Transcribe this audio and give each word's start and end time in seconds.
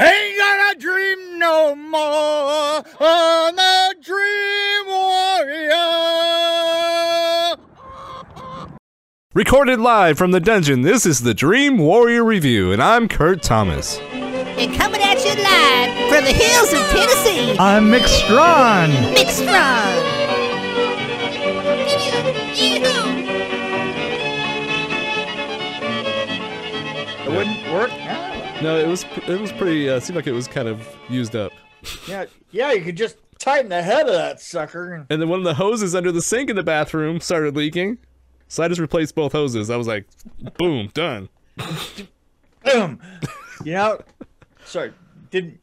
Ain't 0.00 0.38
gonna 0.38 0.78
dream 0.78 1.40
no 1.40 1.74
more 1.74 2.84
on 3.00 3.56
the 3.56 3.96
Dream 4.00 4.86
Warrior. 4.86 5.74
Recorded 9.34 9.80
live 9.80 10.16
from 10.16 10.30
the 10.30 10.38
dungeon, 10.38 10.82
this 10.82 11.04
is 11.04 11.22
the 11.22 11.34
Dream 11.34 11.78
Warrior 11.78 12.22
Review, 12.22 12.70
and 12.70 12.80
I'm 12.80 13.08
Kurt 13.08 13.42
Thomas. 13.42 13.98
And 13.98 14.72
coming 14.72 15.00
at 15.02 15.18
you 15.24 15.34
live 15.42 16.08
from 16.08 16.22
the 16.24 16.32
hills 16.32 16.72
of 16.72 16.78
Tennessee, 16.90 17.58
I'm 17.58 17.86
Mick 17.86 18.06
Strawn. 18.06 18.90
Mick 19.16 19.28
Strong. 19.30 19.97
No, 28.62 28.76
it 28.76 28.88
was 28.88 29.04
it 29.28 29.40
was 29.40 29.52
pretty. 29.52 29.88
Uh, 29.88 30.00
seemed 30.00 30.16
like 30.16 30.26
it 30.26 30.32
was 30.32 30.48
kind 30.48 30.66
of 30.68 30.86
used 31.08 31.36
up. 31.36 31.52
yeah, 32.08 32.24
yeah. 32.50 32.72
You 32.72 32.82
could 32.82 32.96
just 32.96 33.16
tighten 33.38 33.68
the 33.68 33.80
head 33.82 34.06
of 34.06 34.12
that 34.14 34.40
sucker. 34.40 35.06
and- 35.08 35.22
then 35.22 35.28
one 35.28 35.38
of 35.38 35.44
the 35.44 35.54
hoses 35.54 35.94
under 35.94 36.10
the 36.10 36.20
sink 36.22 36.50
in 36.50 36.56
the 36.56 36.62
bathroom 36.64 37.20
started 37.20 37.54
leaking, 37.56 37.98
so 38.48 38.64
I 38.64 38.68
just 38.68 38.80
replaced 38.80 39.14
both 39.14 39.30
hoses. 39.32 39.70
I 39.70 39.76
was 39.76 39.86
like, 39.86 40.06
boom, 40.58 40.90
done. 40.92 41.28
Boom. 42.64 43.00
You 43.64 43.72
know. 43.74 44.00
Sorry. 44.64 44.92
didn't 45.30 45.60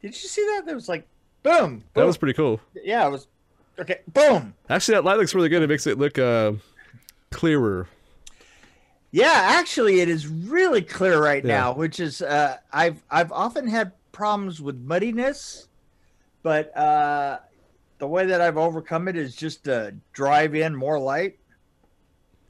Did 0.00 0.08
you 0.08 0.28
see 0.28 0.42
that? 0.46 0.62
That 0.66 0.74
was 0.74 0.88
like, 0.88 1.06
boom. 1.42 1.84
That 1.94 2.06
was 2.06 2.16
pretty 2.16 2.34
cool. 2.34 2.58
Yeah. 2.82 3.06
It 3.06 3.10
was. 3.10 3.26
Okay. 3.78 4.00
Boom. 4.08 4.54
Actually, 4.68 4.94
that 4.96 5.04
light 5.04 5.18
looks 5.18 5.34
really 5.34 5.48
good. 5.50 5.62
It 5.62 5.68
makes 5.68 5.86
it 5.86 5.98
look 5.98 6.18
uh, 6.18 6.52
clearer. 7.30 7.86
Yeah, 9.12 9.32
actually, 9.34 10.00
it 10.00 10.08
is 10.08 10.28
really 10.28 10.82
clear 10.82 11.20
right 11.22 11.44
Yeah. 11.44 11.56
now, 11.58 11.72
which 11.74 11.98
is 12.00 12.22
uh, 12.22 12.58
I've 12.72 13.02
I've 13.10 13.32
often 13.32 13.66
had 13.66 13.92
problems 14.12 14.60
with 14.60 14.76
muddiness, 14.84 15.66
but 16.42 16.76
uh, 16.76 17.40
the 17.98 18.06
way 18.06 18.26
that 18.26 18.40
I've 18.40 18.56
overcome 18.56 19.08
it 19.08 19.16
is 19.16 19.34
just 19.34 19.64
to 19.64 19.94
drive 20.12 20.54
in 20.54 20.76
more 20.76 20.98
light. 20.98 21.38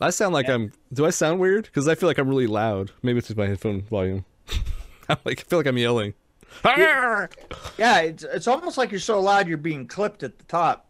I 0.02 0.10
sound 0.10 0.32
like 0.34 0.48
I'm. 0.48 0.72
Do 0.92 1.04
I 1.06 1.10
sound 1.10 1.40
weird? 1.40 1.64
Because 1.64 1.86
I 1.88 1.94
feel 1.94 2.08
like 2.08 2.18
I'm 2.18 2.28
really 2.28 2.46
loud. 2.46 2.90
Maybe 3.02 3.18
it's 3.18 3.28
just 3.28 3.36
my 3.38 3.46
headphone 3.46 3.82
volume. 3.82 4.24
I'm 5.08 5.18
like 5.24 5.40
I 5.40 5.42
feel 5.42 5.58
like 5.58 5.66
I'm 5.66 5.78
yelling. 5.78 6.14
Yeah, 7.78 8.00
it's 8.00 8.24
it's 8.24 8.48
almost 8.48 8.76
like 8.78 8.90
you're 8.90 9.00
so 9.00 9.20
loud 9.20 9.46
you're 9.48 9.56
being 9.58 9.86
clipped 9.86 10.22
at 10.22 10.38
the 10.38 10.44
top. 10.44 10.89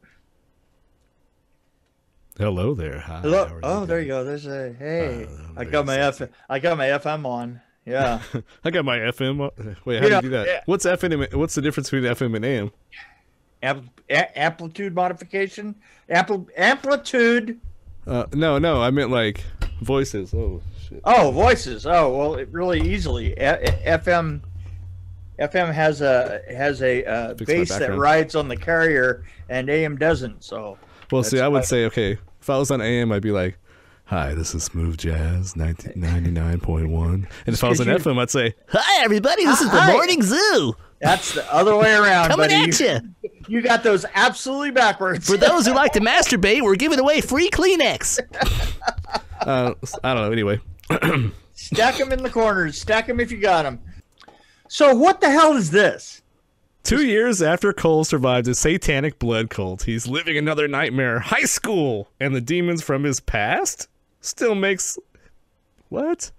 Hello 2.40 2.72
there. 2.74 3.00
Hi. 3.00 3.20
Hello. 3.20 3.60
Oh, 3.62 3.84
there 3.84 4.00
you 4.00 4.06
go. 4.08 4.24
There's 4.24 4.46
a 4.46 4.72
hey. 4.72 5.26
Uh, 5.26 5.60
I 5.60 5.64
got 5.66 5.84
my 5.84 5.98
F. 5.98 6.22
I 6.48 6.58
got 6.58 6.78
my 6.78 6.86
FM 6.86 7.26
on. 7.26 7.60
Yeah. 7.84 8.22
I 8.64 8.70
got 8.70 8.84
my 8.86 8.96
FM. 8.98 9.40
on- 9.42 9.76
Wait, 9.84 9.98
how 9.98 10.04
You 10.04 10.08
do 10.08 10.14
you 10.16 10.20
do 10.22 10.28
that? 10.30 10.46
yeah. 10.46 10.60
What's 10.64 10.86
FM? 10.86 11.34
What's 11.34 11.54
the 11.54 11.60
difference 11.60 11.90
between 11.90 12.10
FM 12.10 12.36
and 12.36 12.44
AM? 12.46 12.70
Ampl- 13.62 13.88
a- 14.08 14.38
amplitude 14.38 14.94
modification. 14.94 15.74
Ampl- 16.08 16.48
amplitude. 16.56 17.60
Uh, 18.06 18.24
no, 18.32 18.58
no, 18.58 18.80
I 18.80 18.90
meant 18.90 19.10
like 19.10 19.44
voices. 19.82 20.32
Oh 20.32 20.62
shit. 20.88 21.02
Oh, 21.04 21.30
voices. 21.32 21.84
Oh, 21.84 22.16
well, 22.16 22.34
it 22.36 22.48
really 22.52 22.80
easily. 22.80 23.34
A- 23.34 23.58
FM 24.00 24.40
FM 25.38 25.72
has 25.74 26.00
a 26.00 26.40
has 26.48 26.80
a 26.80 27.04
uh, 27.04 27.34
base 27.34 27.68
that 27.68 27.98
rides 27.98 28.34
on 28.34 28.48
the 28.48 28.56
carrier, 28.56 29.24
and 29.50 29.68
AM 29.68 29.96
doesn't. 29.98 30.42
So 30.42 30.78
Well, 31.10 31.22
see, 31.22 31.38
I 31.40 31.48
would 31.48 31.66
say 31.66 31.84
okay. 31.84 32.16
If 32.40 32.48
I 32.50 32.58
was 32.58 32.70
on 32.70 32.80
AM, 32.80 33.12
I'd 33.12 33.22
be 33.22 33.32
like, 33.32 33.58
"Hi, 34.06 34.34
this 34.34 34.54
is 34.54 34.64
Smooth 34.64 34.98
Jazz, 34.98 35.56
ninety 35.56 35.92
nine 36.30 36.60
point 36.60 36.88
one." 36.88 37.28
And 37.46 37.54
if 37.54 37.62
I 37.62 37.68
was 37.68 37.80
on 37.80 37.86
Because 37.86 38.06
you- 38.06 38.12
FM, 38.12 38.18
I'd 38.18 38.30
say, 38.30 38.54
Hi, 38.68 39.04
everybody. 39.04 39.44
This 39.44 39.60
is 39.60 39.70
the 39.70 39.80
Hi. 39.80 39.92
Morning 39.92 40.22
Zoo. 40.22 40.74
that's 41.00 41.34
the 41.34 41.52
other 41.52 41.76
way 41.76 41.94
around, 41.94 42.28
Coming 42.28 42.48
buddy. 42.50 42.70
at 42.70 42.80
you. 42.80 43.30
You 43.48 43.62
got 43.62 43.82
those 43.82 44.04
absolutely 44.14 44.70
backwards. 44.70 45.26
For 45.26 45.36
those 45.36 45.66
who 45.66 45.74
like 45.74 45.92
to 45.92 46.00
masturbate, 46.00 46.62
we're 46.62 46.76
giving 46.76 46.98
away 46.98 47.20
free 47.20 47.50
Kleenex. 47.50 48.18
uh, 49.40 49.74
"I 50.04 50.14
don't 50.14 50.22
know." 50.24 50.32
Anyway, 50.32 50.60
stack 51.54 51.96
them 51.96 52.12
in 52.12 52.22
the 52.22 52.30
corners. 52.30 52.78
Stack 52.80 53.06
them 53.06 53.20
if 53.20 53.30
you 53.30 53.38
got 53.38 53.62
them. 53.64 53.80
So 54.68 54.94
what 54.94 55.20
the 55.20 55.28
hell 55.30 55.56
is 55.56 55.70
this? 55.70 56.19
Two 56.82 57.04
years 57.06 57.42
after 57.42 57.72
Cole 57.72 58.04
survived 58.04 58.48
a 58.48 58.54
satanic 58.54 59.18
blood 59.18 59.50
cult, 59.50 59.82
he's 59.82 60.06
living 60.06 60.36
another 60.36 60.66
nightmare. 60.66 61.20
High 61.20 61.42
school 61.44 62.08
and 62.18 62.34
the 62.34 62.40
demons 62.40 62.82
from 62.82 63.04
his 63.04 63.20
past 63.20 63.86
still 64.20 64.54
makes 64.54 64.98
what? 65.88 66.30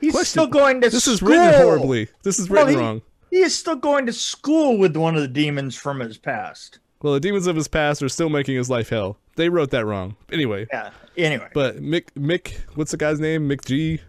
He's 0.00 0.12
Question. 0.12 0.26
still 0.30 0.46
going 0.46 0.80
to 0.80 0.88
This 0.90 1.04
school. 1.04 1.14
is 1.14 1.22
written 1.22 1.52
horribly. 1.54 2.08
This 2.22 2.38
is 2.38 2.48
Well, 2.48 2.64
written 2.66 2.80
he- 2.80 2.84
wrong. 2.84 3.02
He 3.30 3.38
is 3.38 3.54
still 3.58 3.76
going 3.76 4.06
to 4.06 4.12
school 4.12 4.78
with 4.78 4.96
one 4.96 5.14
of 5.14 5.20
the 5.20 5.28
demons 5.28 5.76
from 5.76 6.00
his 6.00 6.16
past. 6.16 6.78
Well, 7.02 7.12
the 7.12 7.20
demons 7.20 7.46
of 7.46 7.56
his 7.56 7.68
past 7.68 8.02
are 8.02 8.08
still 8.08 8.28
making 8.30 8.56
his 8.56 8.70
life 8.70 8.88
hell. 8.88 9.18
They 9.36 9.48
wrote 9.50 9.70
that 9.72 9.84
wrong. 9.84 10.16
Anyway, 10.32 10.66
Yeah. 10.72 10.90
Anyway, 11.18 11.48
but 11.52 11.82
Mick 11.82 12.04
Mick, 12.18 12.54
what's 12.76 12.92
the 12.92 12.96
guy's 12.96 13.20
name? 13.20 13.48
McG. 13.48 14.00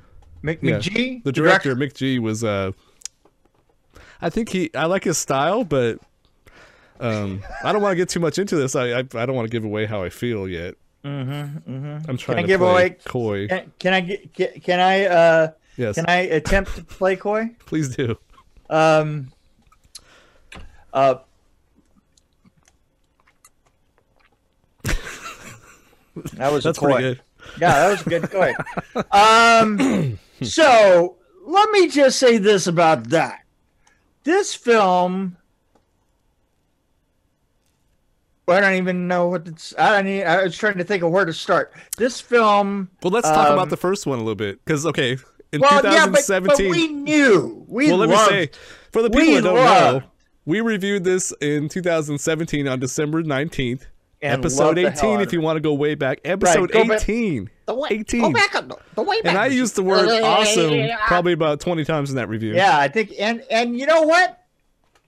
Mc, 0.44 0.60
Yeah. 0.62 0.78
McG, 0.78 1.24
The 1.24 1.32
director, 1.32 1.76
McG, 1.76 2.20
was. 2.20 2.44
uh 2.44 2.72
I 4.22 4.30
think 4.30 4.50
he. 4.50 4.70
I 4.76 4.86
like 4.86 5.04
his 5.04 5.18
style, 5.18 5.64
but 5.64 6.00
um 7.00 7.44
I 7.64 7.72
don't 7.72 7.82
want 7.82 7.92
to 7.92 7.96
get 7.96 8.10
too 8.10 8.20
much 8.20 8.40
into 8.40 8.56
this. 8.56 8.76
I 8.76 8.88
I, 8.92 8.98
I 9.00 9.26
don't 9.26 9.36
want 9.36 9.46
to 9.48 9.52
give 9.52 9.64
away 9.64 9.86
how 9.86 10.04
I 10.04 10.10
feel 10.10 10.48
yet. 10.48 10.76
Mm-hmm, 11.06 11.72
mm-hmm. 11.72 12.10
I'm 12.10 12.18
trying 12.18 12.40
I 12.40 12.42
to 12.42 12.48
give 12.48 12.60
play 12.60 12.70
away- 12.72 12.98
coy. 13.06 13.48
Can, 13.48 13.72
can 13.80 13.94
I 13.94 14.02
get? 14.02 14.34
Can, 14.34 14.48
can 14.62 14.80
I? 14.80 15.06
Uh, 15.06 15.52
yes, 15.78 15.96
can 15.96 16.06
I 16.08 16.22
attempt 16.22 16.76
to 16.76 16.84
play 16.84 17.16
coy? 17.16 17.52
please 17.66 17.96
do. 17.96 18.18
Um. 18.70 19.32
Uh. 20.92 21.16
That 26.34 26.52
was 26.52 26.64
That's 26.64 26.78
a 26.78 26.82
coy. 26.82 26.88
pretty 26.94 27.04
good. 27.04 27.22
Yeah, 27.62 27.72
that 27.74 27.92
was 27.92 28.02
a 28.02 28.10
good 28.10 28.32
coy. 28.32 28.54
Um. 29.12 30.20
so 30.42 31.16
let 31.46 31.70
me 31.72 31.88
just 31.88 32.18
say 32.20 32.38
this 32.38 32.68
about 32.68 33.06
that. 33.10 33.44
This 34.28 34.54
film. 34.54 35.38
I 38.50 38.60
don't 38.60 38.74
even 38.74 39.08
know 39.08 39.28
what 39.30 39.48
it's. 39.48 39.74
I 39.80 39.92
don't. 39.96 40.08
Even, 40.08 40.28
I 40.28 40.44
was 40.44 40.58
trying 40.58 40.78
to 40.80 40.84
think 40.84 41.02
of 41.02 41.12
where 41.12 41.24
to 41.24 41.32
start. 41.32 41.72
This 41.98 42.20
film. 42.20 42.90
Well, 43.02 43.12
let's 43.12 43.30
talk 43.30 43.48
Um, 43.48 43.54
about 43.54 43.70
the 43.70 43.78
first 43.78 44.06
one 44.06 44.18
a 44.20 44.22
little 44.22 44.36
bit, 44.36 44.60
because 44.66 44.86
okay, 44.86 45.14
in 45.54 45.62
Well, 45.62 45.72
yeah, 45.82 46.08
but, 46.08 46.12
but 46.12 46.20
2017. 46.28 46.72
we 46.72 46.88
knew. 46.90 47.64
We 47.70 47.88
well, 47.88 48.00
let 48.00 48.10
loved, 48.10 48.32
me 48.34 48.38
say, 48.48 48.52
for 48.92 49.02
the 49.02 49.10
people 49.10 49.36
that 49.36 49.42
don't 49.44 49.56
loved- 49.56 50.04
know, 50.04 50.10
we 50.46 50.60
reviewed 50.60 51.06
this 51.06 51.32
in 51.40 51.70
2017 51.70 52.68
on 52.68 52.82
December 52.82 53.24
19th. 53.24 53.84
and 54.22 54.40
episode 54.40 54.64
loved 54.66 54.78
the 54.78 54.92
hell 54.92 55.12
18 55.14 55.22
if 55.22 55.32
you 55.32 55.40
want 55.40 55.56
to 55.56 55.62
go 55.62 55.74
way 55.74 55.96
back 55.96 56.20
episode 56.26 56.74
back- 56.74 57.02
18 57.02 57.50
The 57.68 57.76
way, 57.76 57.90
18 57.92 58.22
Go 58.22 58.32
back 58.32 58.56
on 58.56 58.68
the, 58.70 58.78
the 58.96 59.02
way 59.04 59.22
back. 59.22 59.30
and 59.34 59.38
i 59.38 59.46
used 59.48 59.76
the 59.76 59.84
word 59.84 60.08
awesome 60.24 60.90
probably 61.06 61.34
about 61.34 61.60
20 61.60 61.84
times 61.86 62.10
in 62.10 62.16
that 62.16 62.28
review 62.30 62.56
Yeah, 62.56 62.80
I 62.80 62.88
think, 62.88 63.12
and 63.20 63.44
and 63.52 63.78
you 63.78 63.86
know 63.86 64.02
what? 64.04 64.42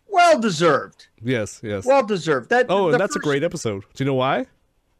Well 0.07 0.39
deserved. 0.39 1.07
yes 1.23 1.59
yes 1.63 1.85
Well 1.85 2.05
deserved. 2.05 2.49
That. 2.49 2.65
oh 2.69 2.89
and 2.89 2.99
that's 2.99 3.15
a 3.15 3.19
great 3.19 3.43
episode 3.43 3.83
do 3.95 4.03
you 4.03 4.09
know 4.09 4.13
why 4.15 4.45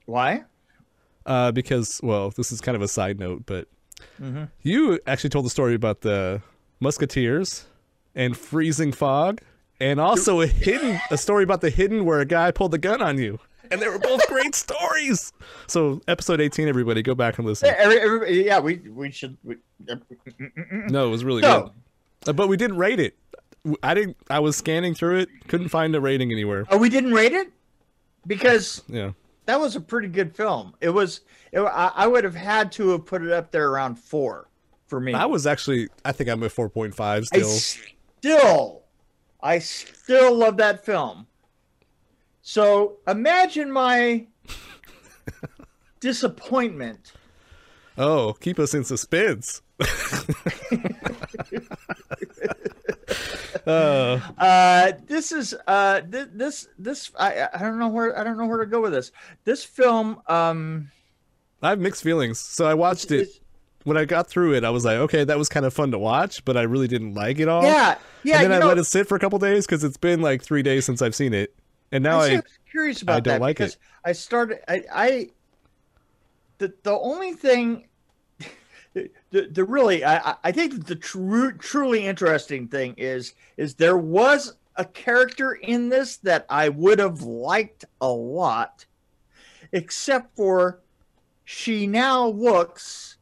Why? 0.06 0.44
uh 1.26 1.52
because 1.52 2.00
well 2.02 2.30
this 2.32 2.52
is 2.52 2.62
kind 2.62 2.76
of 2.76 2.82
a 2.82 2.88
side 2.88 3.20
note 3.20 3.44
but 3.46 3.68
Mm-hmm. 4.22 4.46
you 4.62 4.98
actually 5.08 5.30
told 5.30 5.44
the 5.44 5.50
story 5.50 5.74
about 5.76 6.02
the 6.02 6.42
musketeers 6.80 7.66
and 8.16 8.36
freezing 8.38 8.94
fog 8.94 9.42
and 9.82 10.00
also 10.00 10.40
a 10.40 10.48
hidden 10.48 10.98
a 11.12 11.18
story 11.18 11.44
about 11.44 11.60
the 11.60 11.70
hidden 11.70 12.06
where 12.06 12.20
a 12.22 12.26
guy 12.26 12.50
pulled 12.52 12.72
the 12.72 12.78
gun 12.78 13.02
on 13.02 13.18
you 13.18 13.40
and 13.72 13.82
they 13.82 13.88
were 13.88 14.00
both 14.00 14.26
great 14.28 14.56
stories 14.66 15.32
so 15.68 16.02
episode 16.08 16.42
18 16.42 16.68
everybody 16.68 17.02
go 17.02 17.16
back 17.16 17.38
and 17.38 17.48
listen 17.48 17.70
Every, 17.78 18.00
every, 18.00 18.46
yeah, 18.46 18.60
we 18.60 18.78
we 18.78 19.12
should. 19.12 19.38
We, 19.44 19.56
No, 20.90 21.08
it 21.08 21.10
was 21.12 21.24
really 21.24 21.42
No. 21.42 21.62
good. 21.64 21.72
Uh, 22.30 22.34
But 22.34 22.48
we 22.48 22.58
didn't 22.58 22.78
rate 22.78 23.00
it. 23.00 23.18
I 23.84 23.94
didn't. 23.94 24.18
I 24.30 24.40
was 24.40 24.56
scanning 24.58 24.94
through 24.96 25.20
it, 25.20 25.30
couldn't 25.48 25.70
find 25.70 25.94
a 25.96 26.02
rating 26.02 26.32
anywhere. 26.32 26.66
oh, 26.70 26.78
we 26.78 26.90
didn't 26.90 27.14
rate 27.14 27.34
it 27.34 27.50
because 28.28 28.82
Yeah. 28.88 29.12
that 29.46 29.60
was 29.60 29.76
a 29.76 29.82
pretty 29.82 30.08
good 30.08 30.36
film. 30.36 30.74
It 30.82 30.90
was. 30.90 31.22
It, 31.52 31.60
I, 31.60 31.92
I 31.96 32.08
would 32.08 32.24
have 32.24 32.36
had 32.36 32.72
to 32.74 32.90
have 32.90 33.06
put 33.06 33.24
it 33.24 33.32
up 33.32 33.52
there 33.52 33.70
around 33.70 33.96
four 34.00 34.48
for 34.88 35.00
me. 35.00 35.14
I 35.14 35.26
was 35.26 35.46
actually. 35.48 35.90
I 36.06 36.12
think 36.14 36.30
I'm 36.30 36.42
at 36.44 36.52
4.5 36.52 37.00
I 37.00 37.22
still. 37.22 37.50
still, 37.50 38.84
I 39.42 39.60
still 39.60 40.36
love 40.36 40.58
that 40.58 40.86
film. 40.86 41.28
So 42.50 42.98
imagine 43.08 43.72
my 43.72 44.26
disappointment. 46.00 47.12
Oh, 47.96 48.34
keep 48.40 48.58
us 48.58 48.74
in 48.74 48.84
suspense. 48.84 49.62
uh, 53.68 54.20
Uh, 54.40 54.94
this 55.06 55.32
is 55.32 55.54
uh, 55.68 56.02
th- 56.02 56.30
this 56.34 56.68
this 56.80 57.12
I 57.20 57.50
I 57.54 57.60
don't 57.60 57.78
know 57.78 57.90
where 57.90 58.18
I 58.18 58.24
don't 58.24 58.36
know 58.36 58.48
where 58.48 58.58
to 58.58 58.66
go 58.66 58.82
with 58.82 58.94
this. 58.94 59.12
This 59.44 59.64
film 59.64 60.20
um 60.26 60.90
I 61.62 61.70
have 61.70 61.80
mixed 61.80 62.02
feelings. 62.02 62.40
So 62.40 62.66
I 62.66 62.74
watched 62.74 63.12
it 63.12 63.30
when 63.84 63.96
I 63.96 64.06
got 64.06 64.28
through 64.28 64.56
it, 64.56 64.64
I 64.64 64.72
was 64.72 64.86
like, 64.86 64.98
okay, 64.98 65.24
that 65.24 65.38
was 65.38 65.50
kind 65.50 65.68
of 65.68 65.74
fun 65.74 65.92
to 65.92 66.00
watch, 66.00 66.44
but 66.46 66.58
I 66.58 66.64
really 66.64 66.88
didn't 66.88 67.14
like 67.14 67.38
it 67.38 67.48
all. 67.48 67.64
Yeah, 67.64 67.98
yeah. 68.24 68.42
and 68.42 68.46
then 68.46 68.54
I 68.54 68.60
know, 68.60 68.70
let 68.70 68.80
it 68.80 68.86
sit 68.86 69.08
for 69.08 69.16
a 69.16 69.20
couple 69.20 69.38
days 69.38 69.68
because 69.68 69.84
it's 69.84 69.98
been 69.98 70.22
like 70.22 70.42
three 70.42 70.64
days 70.64 70.86
since 70.86 71.04
I've 71.04 71.16
seen 71.16 71.36
it, 71.36 71.54
and 71.92 72.04
now 72.04 72.20
I 72.20 72.38
I, 72.38 72.42
curious 72.70 73.02
about 73.02 73.18
I 73.18 73.20
don't 73.22 73.34
that 73.36 73.42
like 73.42 73.60
it. 73.60 73.78
I 74.06 74.12
started. 74.12 74.60
I, 74.68 74.84
I 74.94 75.30
the 76.58 76.74
the 76.84 76.98
only 76.98 77.34
thing. 77.34 77.88
The, 79.32 79.48
the 79.52 79.64
really 79.64 80.04
I, 80.04 80.32
I- 80.32 80.36
I 80.46 80.52
think 80.52 80.88
the 80.88 80.96
true 80.96 81.52
truly 81.54 82.08
interesting 82.08 82.68
thing 82.68 82.96
is 82.98 83.36
is 83.56 83.76
there 83.76 83.98
was 83.98 84.56
a 84.78 84.86
character 84.86 85.52
in 85.54 85.90
this 85.90 86.18
that 86.18 86.48
I 86.50 86.70
would 86.70 86.98
have 86.98 87.22
liked 87.22 87.86
a 88.02 88.08
lot, 88.10 88.86
except 89.72 90.36
for 90.36 90.80
she 91.46 91.86
now 91.86 92.28
looks 92.30 93.18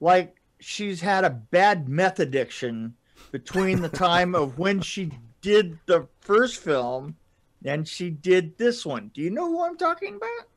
like 0.00 0.40
she's 0.60 1.00
had 1.00 1.24
a 1.24 1.30
bad 1.30 1.88
meth 1.88 2.20
addiction 2.20 2.94
between 3.32 3.82
the 3.82 3.88
time 3.88 4.36
of 4.36 4.58
when 4.58 4.80
she 4.80 5.10
did 5.40 5.76
the 5.86 6.06
first 6.20 6.58
film 6.58 7.16
and 7.64 7.86
she 7.86 8.10
did 8.10 8.56
this 8.58 8.84
one. 8.86 9.10
Do 9.14 9.20
you 9.20 9.30
know 9.30 9.46
who 9.46 9.62
I'm 9.64 9.76
talking 9.76 10.16
about? 10.16 10.48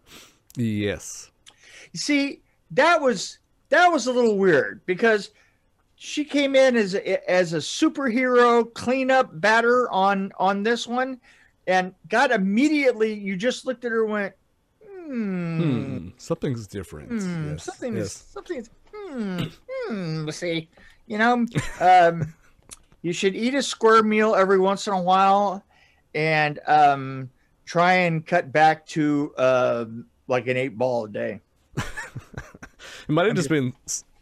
yes, 0.55 1.31
You 1.91 1.99
see, 1.99 2.41
that 2.71 3.01
was 3.01 3.39
that 3.69 3.91
was 3.91 4.07
a 4.07 4.11
little 4.11 4.37
weird 4.37 4.85
because 4.85 5.31
she 5.95 6.25
came 6.25 6.55
in 6.55 6.75
as 6.75 6.95
a, 6.95 7.31
as 7.31 7.53
a 7.53 7.57
superhero 7.57 8.71
cleanup 8.73 9.29
batter 9.39 9.89
on 9.89 10.31
on 10.37 10.63
this 10.63 10.85
one 10.85 11.19
and 11.65 11.93
got 12.09 12.31
immediately 12.31 13.13
you 13.13 13.37
just 13.37 13.65
looked 13.65 13.85
at 13.85 13.91
her 13.91 14.03
and 14.03 14.11
went 14.11 14.33
hmm, 14.85 15.57
hmm, 15.57 16.07
something's 16.17 16.67
different. 16.67 17.09
hmm, 17.09 17.51
yes, 17.51 17.63
something 17.63 17.95
yes. 17.95 18.05
is 18.05 18.11
something 18.31 18.57
is 18.57 18.69
hmm, 18.93 19.43
hmm 19.87 20.29
see 20.29 20.69
you 21.07 21.17
know 21.17 21.45
um 21.79 22.33
you 23.01 23.13
should 23.13 23.35
eat 23.35 23.55
a 23.55 23.63
square 23.63 24.03
meal 24.03 24.35
every 24.35 24.59
once 24.59 24.87
in 24.87 24.93
a 24.93 25.01
while 25.01 25.63
and 26.15 26.59
um 26.67 27.29
try 27.65 27.93
and 27.93 28.25
cut 28.25 28.51
back 28.51 28.85
to 28.85 29.33
um 29.37 30.05
like 30.27 30.47
an 30.47 30.57
eight 30.57 30.77
ball 30.77 31.05
a 31.05 31.09
day 31.09 31.41
It 33.07 33.11
might 33.11 33.25
have 33.25 33.35
just 33.35 33.49
been 33.49 33.73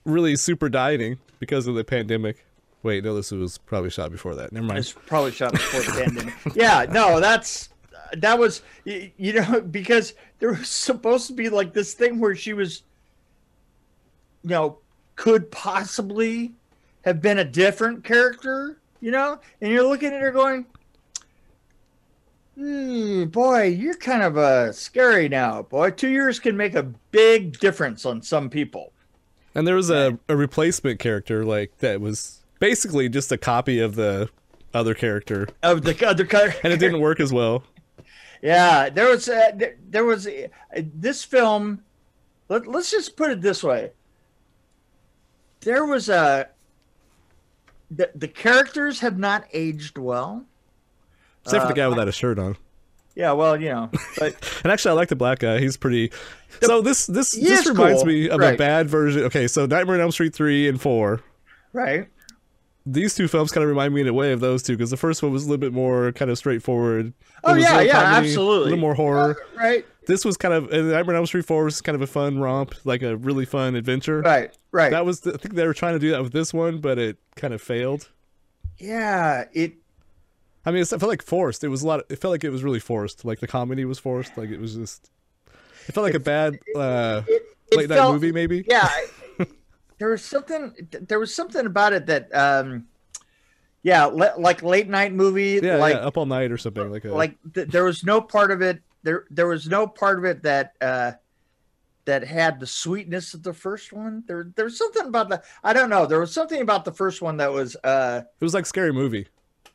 really 0.05 0.35
super 0.35 0.69
dieting 0.69 1.19
because 1.39 1.67
of 1.67 1.75
the 1.75 1.83
pandemic. 1.83 2.45
Wait, 2.83 3.03
no, 3.03 3.13
this 3.13 3.31
was 3.31 3.57
probably 3.59 3.91
shot 3.91 4.11
before 4.11 4.35
that. 4.35 4.51
Never 4.51 4.65
mind. 4.65 4.79
It's 4.79 4.91
probably 4.91 5.31
shot 5.31 5.51
before 5.51 5.81
the 5.81 6.03
pandemic. 6.03 6.33
Yeah, 6.55 6.85
no, 6.89 7.19
that's 7.19 7.69
that 8.17 8.39
was 8.39 8.61
you 8.85 9.33
know 9.33 9.61
because 9.71 10.13
there 10.39 10.49
was 10.49 10.69
supposed 10.69 11.27
to 11.27 11.33
be 11.33 11.49
like 11.49 11.73
this 11.73 11.94
thing 11.94 12.19
where 12.19 12.35
she 12.35 12.53
was, 12.53 12.81
you 14.44 14.49
know, 14.49 14.79
could 15.15 15.51
possibly 15.51 16.53
have 17.03 17.21
been 17.21 17.37
a 17.37 17.45
different 17.45 18.03
character, 18.03 18.77
you 18.99 19.11
know, 19.11 19.39
and 19.61 19.71
you're 19.71 19.87
looking 19.87 20.11
at 20.11 20.21
her 20.21 20.31
going, 20.31 20.65
hmm, 22.56 23.25
boy, 23.25 23.63
you're 23.63 23.95
kind 23.95 24.24
of 24.24 24.38
uh, 24.38 24.71
scary 24.71 25.30
now, 25.30 25.63
boy. 25.63 25.92
Two 25.92 26.09
years 26.09 26.39
can 26.39 26.57
make 26.57 26.75
a 26.75 26.83
big 26.83 27.59
difference 27.59 28.06
on 28.06 28.21
some 28.21 28.50
people. 28.50 28.94
And 29.53 29.68
there 29.68 29.75
was 29.75 29.89
a, 29.89 30.18
a 30.30 30.36
replacement 30.36 31.00
character 31.00 31.44
like 31.44 31.77
that 31.80 32.00
was 32.00 32.42
basically 32.59 33.09
just 33.09 33.31
a 33.31 33.38
copy 33.38 33.80
of 33.80 33.95
the 33.95 34.30
other 34.74 34.94
character, 34.94 35.50
Of 35.62 35.83
the 35.83 36.07
other 36.07 36.25
character, 36.25 36.59
and 36.63 36.71
it 36.71 36.77
didn't 36.77 37.01
work 37.01 37.19
as 37.19 37.33
well. 37.33 37.63
Yeah, 38.44 38.89
there 38.89 39.07
was 39.07 39.30
uh, 39.30 39.51
there, 39.54 39.75
there 39.88 40.04
was 40.04 40.25
uh, 40.25 40.47
this 40.75 41.24
film. 41.24 41.83
Let, 42.50 42.65
let's 42.65 42.89
just 42.89 43.15
put 43.15 43.30
it 43.30 43.39
this 43.39 43.63
way. 43.63 43.92
There 45.59 45.86
was 45.86 46.09
a 46.09 46.50
the, 47.92 48.09
the 48.15 48.27
characters 48.27 49.01
have 49.01 49.19
not 49.19 49.45
aged 49.54 50.00
well. 50.00 50.45
Except 51.43 51.63
for 51.67 51.73
the 51.73 51.81
Uh, 51.81 51.85
guy 51.85 51.88
without 51.88 52.07
a 52.07 52.11
shirt 52.11 52.38
on. 52.39 52.57
Yeah, 53.15 53.33
well, 53.33 53.59
you 53.59 53.69
know, 53.69 53.89
but 54.17 54.35
And 54.63 54.71
actually, 54.71 54.91
I 54.91 54.93
like 54.93 55.09
the 55.09 55.15
black 55.17 55.39
guy. 55.39 55.59
He's 55.59 55.75
pretty. 55.77 56.11
So 56.61 56.81
this 56.81 57.07
this 57.07 57.31
this 57.31 57.67
reminds 57.67 58.03
cool, 58.03 58.05
me 58.07 58.29
of 58.29 58.39
a 58.41 58.55
bad 58.55 58.88
version. 58.89 59.23
Okay, 59.23 59.47
so 59.47 59.65
Nightmare 59.65 59.95
on 59.95 60.01
Elm 60.01 60.11
Street 60.11 60.33
three 60.33 60.67
and 60.69 60.79
four. 60.81 61.21
right. 61.73 62.07
These 62.83 63.13
two 63.13 63.27
films 63.27 63.51
kind 63.51 63.63
of 63.63 63.69
remind 63.69 63.93
me 63.93 64.01
in 64.01 64.07
a 64.07 64.13
way 64.13 64.31
of 64.31 64.39
those 64.39 64.63
two 64.63 64.73
because 64.75 64.89
the 64.89 64.97
first 64.97 65.21
one 65.21 65.31
was 65.31 65.43
a 65.43 65.47
little 65.47 65.59
bit 65.59 65.71
more 65.71 66.11
kind 66.13 66.31
of 66.31 66.38
straightforward. 66.39 67.13
Oh, 67.44 67.53
yeah, 67.53 67.79
yeah, 67.81 67.91
comedy, 68.01 68.27
absolutely. 68.29 68.61
A 68.61 68.63
little 68.63 68.79
more 68.79 68.95
horror. 68.95 69.37
Right, 69.55 69.85
This 70.07 70.25
was 70.25 70.35
kind 70.35 70.51
of 70.51 70.71
and 70.71 70.89
Nightmare 70.89 71.15
on 71.15 71.19
Elm 71.19 71.25
Street 71.27 71.45
four 71.45 71.63
was 71.65 71.79
kind 71.81 71.95
of 71.95 72.01
a 72.01 72.07
fun 72.07 72.39
romp, 72.39 72.73
like 72.83 73.03
a 73.03 73.17
really 73.17 73.45
fun 73.45 73.75
adventure. 73.75 74.21
right, 74.21 74.51
right. 74.71 74.89
That 74.89 75.05
was 75.05 75.19
the, 75.19 75.33
I 75.35 75.37
think 75.37 75.53
they 75.53 75.67
were 75.67 75.75
trying 75.75 75.94
to 75.94 75.99
do 75.99 76.09
that 76.11 76.23
with 76.23 76.33
this 76.33 76.53
one, 76.55 76.79
but 76.79 76.97
it 76.97 77.17
kind 77.35 77.53
of 77.53 77.61
failed. 77.61 78.09
yeah, 78.79 79.45
it 79.53 79.73
I 80.65 80.71
mean, 80.71 80.81
it's, 80.81 80.93
it 80.93 80.99
felt 80.99 81.09
like 81.09 81.23
forced. 81.23 81.63
It 81.63 81.69
was 81.69 81.81
a 81.83 81.87
lot. 81.87 82.03
It 82.09 82.17
felt 82.17 82.31
like 82.31 82.43
it 82.43 82.49
was 82.51 82.63
really 82.63 82.79
forced. 82.79 83.25
Like 83.25 83.39
the 83.39 83.47
comedy 83.47 83.85
was 83.85 83.99
forced. 83.99 84.37
Like 84.37 84.49
it 84.49 84.59
was 84.59 84.75
just. 84.75 85.09
It 85.87 85.93
felt 85.93 86.05
like 86.05 86.13
a 86.13 86.19
bad 86.19 86.59
uh, 86.75 87.23
it, 87.27 87.43
it 87.71 87.77
late 87.77 87.89
night 87.89 88.09
movie, 88.11 88.31
maybe. 88.31 88.63
yeah 88.69 88.87
there 89.97 90.09
was 90.09 90.23
something 90.23 90.73
there 90.91 91.19
was 91.19 91.33
something 91.33 91.65
about 91.65 91.93
it 91.93 92.05
that 92.05 92.33
um 92.35 92.85
yeah 93.81 94.05
le- 94.05 94.35
like 94.37 94.61
late 94.61 94.87
night 94.87 95.11
movie 95.13 95.59
Yeah, 95.61 95.77
like 95.77 95.95
yeah, 95.95 96.01
up 96.01 96.17
all 96.17 96.25
night 96.27 96.51
or 96.51 96.57
something 96.57 96.91
like 96.91 97.05
a, 97.05 97.09
like 97.09 97.35
th- 97.53 97.67
there 97.69 97.83
was 97.83 98.03
no 98.03 98.21
part 98.21 98.51
of 98.51 98.61
it 98.61 98.81
there 99.03 99.25
there 99.31 99.47
was 99.47 99.67
no 99.67 99.87
part 99.87 100.19
of 100.19 100.25
it 100.25 100.43
that 100.43 100.73
uh 100.81 101.13
that 102.05 102.23
had 102.27 102.59
the 102.59 102.67
sweetness 102.67 103.33
of 103.33 103.41
the 103.43 103.53
first 103.53 103.91
one 103.91 104.23
there 104.27 104.51
there 104.55 104.65
was 104.65 104.77
something 104.77 105.07
about 105.07 105.29
the 105.29 105.41
i 105.63 105.73
don't 105.73 105.89
know 105.89 106.05
there 106.05 106.19
was 106.19 106.33
something 106.33 106.61
about 106.61 106.85
the 106.85 106.93
first 106.93 107.21
one 107.21 107.37
that 107.37 107.51
was 107.51 107.75
uh 107.83 108.21
It 108.39 108.43
was 108.43 108.53
like 108.53 108.65
scary 108.67 108.91
movie, 108.93 109.27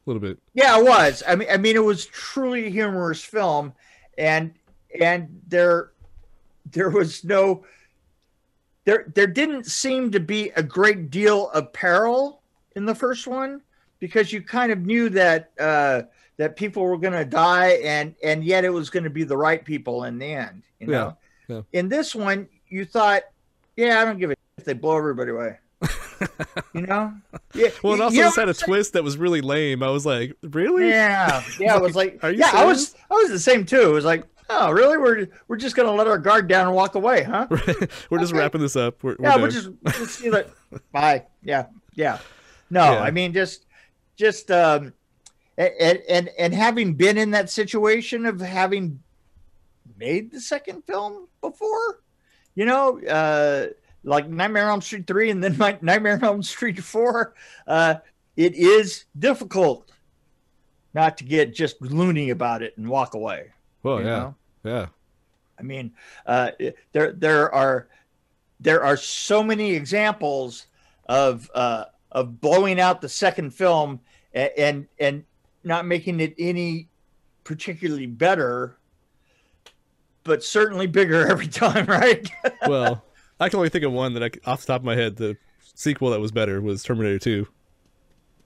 a 0.06 0.10
little 0.10 0.20
bit. 0.20 0.38
yeah 0.54 0.78
it 0.78 0.84
was 0.84 1.22
i 1.26 1.34
mean 1.34 1.48
i 1.50 1.56
mean 1.56 1.76
it 1.76 1.84
was 1.84 2.06
truly 2.06 2.66
a 2.66 2.70
humorous 2.70 3.22
film 3.22 3.72
and 4.18 4.54
and 5.00 5.40
there 5.48 5.90
there 6.72 6.90
was 6.90 7.24
no 7.24 7.64
there 8.84 9.10
there 9.14 9.26
didn't 9.26 9.66
seem 9.66 10.10
to 10.10 10.20
be 10.20 10.50
a 10.50 10.62
great 10.62 11.10
deal 11.10 11.50
of 11.50 11.72
peril 11.72 12.42
in 12.76 12.84
the 12.84 12.94
first 12.94 13.26
one 13.26 13.60
because 13.98 14.32
you 14.32 14.40
kind 14.40 14.70
of 14.70 14.80
knew 14.80 15.08
that 15.08 15.50
uh 15.60 16.02
that 16.36 16.54
people 16.54 16.84
were 16.84 16.98
going 16.98 17.12
to 17.12 17.24
die 17.24 17.70
and 17.84 18.14
and 18.22 18.44
yet 18.44 18.64
it 18.64 18.70
was 18.70 18.90
going 18.90 19.04
to 19.04 19.10
be 19.10 19.24
the 19.24 19.36
right 19.36 19.64
people 19.64 20.04
in 20.04 20.18
the 20.18 20.26
end 20.26 20.62
you 20.80 20.86
know 20.86 21.16
yeah. 21.48 21.62
in 21.72 21.88
this 21.88 22.14
one 22.14 22.48
you 22.68 22.84
thought 22.84 23.22
yeah 23.76 24.00
i 24.00 24.04
don't 24.04 24.18
give 24.18 24.30
a 24.30 24.36
if 24.58 24.64
they 24.64 24.72
blow 24.72 24.96
everybody 24.96 25.30
away 25.30 25.58
you 26.72 26.82
know 26.82 27.12
yeah 27.54 27.68
Well, 27.82 27.94
it 27.94 28.00
also 28.00 28.14
you 28.14 28.20
know 28.22 28.26
just 28.28 28.36
had 28.38 28.48
a 28.48 28.54
twist 28.54 28.92
that 28.94 29.02
was 29.04 29.16
really 29.16 29.40
lame. 29.40 29.82
I 29.82 29.90
was 29.90 30.04
like, 30.06 30.36
really? 30.42 30.88
yeah, 30.88 31.42
yeah. 31.60 31.76
It 31.76 31.82
was 31.82 31.94
like, 31.96 32.22
Are 32.22 32.30
you 32.30 32.38
yeah, 32.38 32.50
I 32.52 32.64
was. 32.64 32.94
I 33.10 33.14
was 33.14 33.30
the 33.30 33.38
same 33.38 33.64
too. 33.64 33.82
It 33.90 33.92
was 33.92 34.04
like, 34.04 34.24
oh, 34.50 34.70
really? 34.70 34.96
We're 34.96 35.26
we're 35.48 35.56
just 35.56 35.76
gonna 35.76 35.92
let 35.92 36.06
our 36.06 36.18
guard 36.18 36.48
down 36.48 36.66
and 36.66 36.74
walk 36.76 36.94
away, 36.94 37.22
huh? 37.22 37.46
we're 38.10 38.18
just 38.18 38.32
Okay. 38.32 38.38
wrapping 38.38 38.60
this 38.60 38.76
up. 38.76 39.02
We're, 39.02 39.16
we're 39.18 39.28
yeah, 39.28 39.36
we're 39.36 39.50
just, 39.50 39.70
just 39.86 40.18
see 40.18 40.28
that. 40.30 40.48
Bye. 40.92 41.24
Yeah, 41.42 41.66
yeah. 41.94 42.18
No, 42.70 42.82
Yeah. 42.92 43.00
I 43.00 43.10
mean, 43.12 43.32
just, 43.32 43.66
just, 44.16 44.50
um, 44.50 44.92
and, 45.58 46.00
and 46.08 46.30
and 46.38 46.52
having 46.54 46.94
been 46.94 47.16
in 47.16 47.30
that 47.30 47.48
situation 47.50 48.26
of 48.26 48.40
having 48.40 49.00
made 49.96 50.30
the 50.30 50.40
second 50.40 50.82
film 50.82 51.28
before, 51.40 52.00
you 52.54 52.66
know, 52.66 53.00
uh, 53.06 53.68
like 54.06 54.28
Nightmare 54.28 54.66
on 54.66 54.70
Elm 54.70 54.80
Street 54.80 55.06
three 55.06 55.30
and 55.30 55.42
then 55.42 55.56
Nightmare 55.82 56.14
on 56.14 56.24
Elm 56.24 56.42
Street 56.42 56.82
four, 56.82 57.34
uh, 57.66 57.96
it 58.36 58.54
is 58.54 59.04
difficult 59.18 59.90
not 60.94 61.18
to 61.18 61.24
get 61.24 61.54
just 61.54 61.80
loony 61.82 62.30
about 62.30 62.62
it 62.62 62.76
and 62.78 62.88
walk 62.88 63.14
away. 63.14 63.52
Well, 63.82 63.98
yeah, 63.98 64.04
know? 64.04 64.34
yeah. 64.64 64.86
I 65.58 65.62
mean, 65.62 65.92
uh, 66.24 66.52
there 66.92 67.12
there 67.12 67.54
are 67.54 67.88
there 68.60 68.82
are 68.82 68.96
so 68.96 69.42
many 69.42 69.74
examples 69.74 70.66
of 71.06 71.50
uh, 71.54 71.84
of 72.12 72.40
blowing 72.40 72.80
out 72.80 73.00
the 73.00 73.08
second 73.08 73.50
film 73.50 74.00
and, 74.32 74.50
and 74.56 74.86
and 74.98 75.24
not 75.64 75.84
making 75.84 76.20
it 76.20 76.34
any 76.38 76.88
particularly 77.44 78.06
better, 78.06 78.78
but 80.24 80.42
certainly 80.44 80.86
bigger 80.86 81.26
every 81.30 81.48
time, 81.48 81.86
right? 81.86 82.30
Well, 82.66 83.02
I 83.40 83.48
can 83.48 83.58
only 83.58 83.68
think 83.68 83.84
of 83.84 83.92
one 83.92 84.14
that 84.14 84.22
I, 84.22 84.50
off 84.50 84.62
the 84.62 84.68
top 84.68 84.80
of 84.80 84.84
my 84.84 84.94
head, 84.96 85.16
the 85.16 85.36
sequel 85.74 86.10
that 86.10 86.20
was 86.20 86.32
better 86.32 86.60
was 86.60 86.82
Terminator 86.82 87.18
Two. 87.18 87.48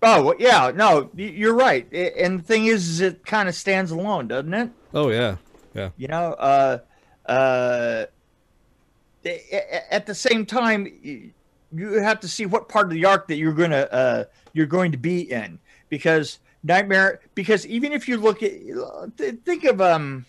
oh 0.02 0.34
yeah, 0.38 0.72
no, 0.74 1.10
you're 1.14 1.54
right. 1.54 1.86
I- 1.92 2.12
And 2.18 2.40
the 2.40 2.42
thing 2.42 2.66
is, 2.66 2.88
is 2.88 3.00
it 3.00 3.24
kind 3.24 3.48
of 3.48 3.54
stands 3.54 3.90
alone, 3.90 4.28
doesn't 4.28 4.52
it? 4.54 4.70
Oh 4.94 5.10
yeah, 5.10 5.36
yeah. 5.74 5.90
you 5.96 6.08
know 6.08 6.32
uh 6.32 6.78
uh 7.26 8.06
at 9.24 10.06
the 10.06 10.14
same 10.14 10.46
time 10.46 10.88
you 11.72 11.92
have 12.00 12.18
to 12.20 12.26
see 12.28 12.46
what 12.46 12.68
part 12.68 12.86
of 12.86 12.92
the 12.92 13.04
arc 13.04 13.28
that 13.28 13.36
you're 13.36 13.52
going 13.52 13.70
to 13.70 13.92
uh 13.92 14.24
you're 14.54 14.66
going 14.66 14.90
to 14.90 14.98
be 14.98 15.30
in 15.30 15.58
because 15.90 16.38
nightmare 16.64 17.20
because 17.34 17.66
even 17.66 17.92
if 17.92 18.08
you 18.08 18.16
look 18.16 18.42
at 18.42 18.52
think 19.44 19.64
of 19.64 19.80
um 19.80 20.24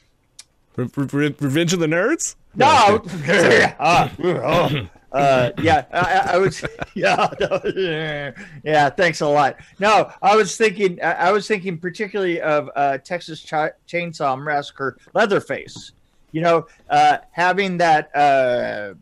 Re- 0.76 0.90
Re- 0.96 1.06
Re- 1.12 1.36
Revenge 1.40 1.74
of 1.74 1.80
the 1.80 1.88
Nerds. 1.88 2.36
no 2.56 3.02
okay. 3.06 3.76
Oh, 3.80 4.88
Uh, 5.12 5.52
yeah, 5.62 5.84
I, 5.92 6.00
I- 6.00 6.34
I 6.36 6.38
was. 6.38 6.64
Yeah, 6.96 7.30
no, 7.40 8.32
yeah. 8.64 8.90
Thanks 8.90 9.20
a 9.22 9.28
lot. 9.28 9.58
No, 9.80 10.10
I 10.22 10.36
was 10.38 10.56
thinking. 10.56 11.02
I 11.04 11.12
I 11.28 11.32
was 11.34 11.48
thinking 11.48 11.78
particularly 11.78 12.40
of 12.42 12.70
uh, 12.76 12.98
Texas 13.00 13.42
Ch- 13.42 13.76
Chainsaw 13.90 14.42
Massacre, 14.42 14.98
Leatherface. 15.14 15.92
You 16.32 16.42
know, 16.42 16.68
uh, 16.90 17.18
having 17.32 17.78
that 17.80 18.16
uh, 18.16 18.94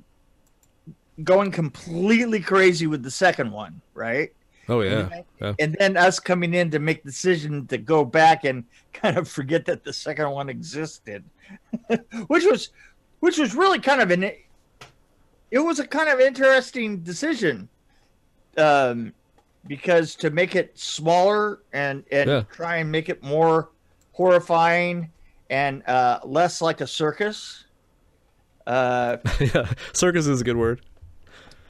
going 1.24 1.52
completely 1.52 2.40
crazy 2.40 2.88
with 2.88 3.04
the 3.04 3.12
second 3.12 3.52
one, 3.52 3.82
right? 3.94 4.32
Oh 4.70 4.82
yeah. 4.82 5.10
yeah. 5.42 5.54
And 5.60 5.76
then 5.80 5.98
us 5.98 6.20
coming 6.20 6.54
in 6.54 6.70
to 6.72 6.80
make 6.80 7.04
the 7.04 7.10
decision 7.10 7.66
to 7.68 7.78
go 7.78 8.06
back 8.06 8.44
and 8.46 8.64
kind 8.94 9.18
of 9.18 9.28
forget 9.28 9.66
that 9.66 9.84
the 9.84 9.92
second 9.92 10.30
one 10.32 10.48
existed, 10.50 11.24
which 12.28 12.46
was, 12.46 12.70
which 13.20 13.38
was 13.38 13.56
really 13.56 13.80
kind 13.80 14.02
of 14.02 14.12
an, 14.12 14.24
it 14.24 15.60
was 15.60 15.80
a 15.80 15.88
kind 15.88 16.08
of 16.10 16.20
interesting 16.20 17.00
decision, 17.00 17.68
um, 18.58 19.12
because 19.68 20.16
to 20.16 20.30
make 20.30 20.56
it 20.56 20.78
smaller 20.78 21.60
and 21.74 22.04
and 22.12 22.30
Yeah. 22.30 22.44
try 22.52 22.78
and 22.78 22.92
make 22.92 23.10
it 23.10 23.22
more 23.24 23.70
horrifying 24.14 25.10
and 25.50 25.82
uh, 25.88 26.20
less 26.24 26.62
like 26.62 26.82
a 26.82 26.88
circus. 26.88 27.66
Uh, 28.68 29.18
yeah. 29.40 29.72
Circus 29.94 30.28
is 30.28 30.42
a 30.42 30.44
good 30.44 30.58
word. 30.58 30.82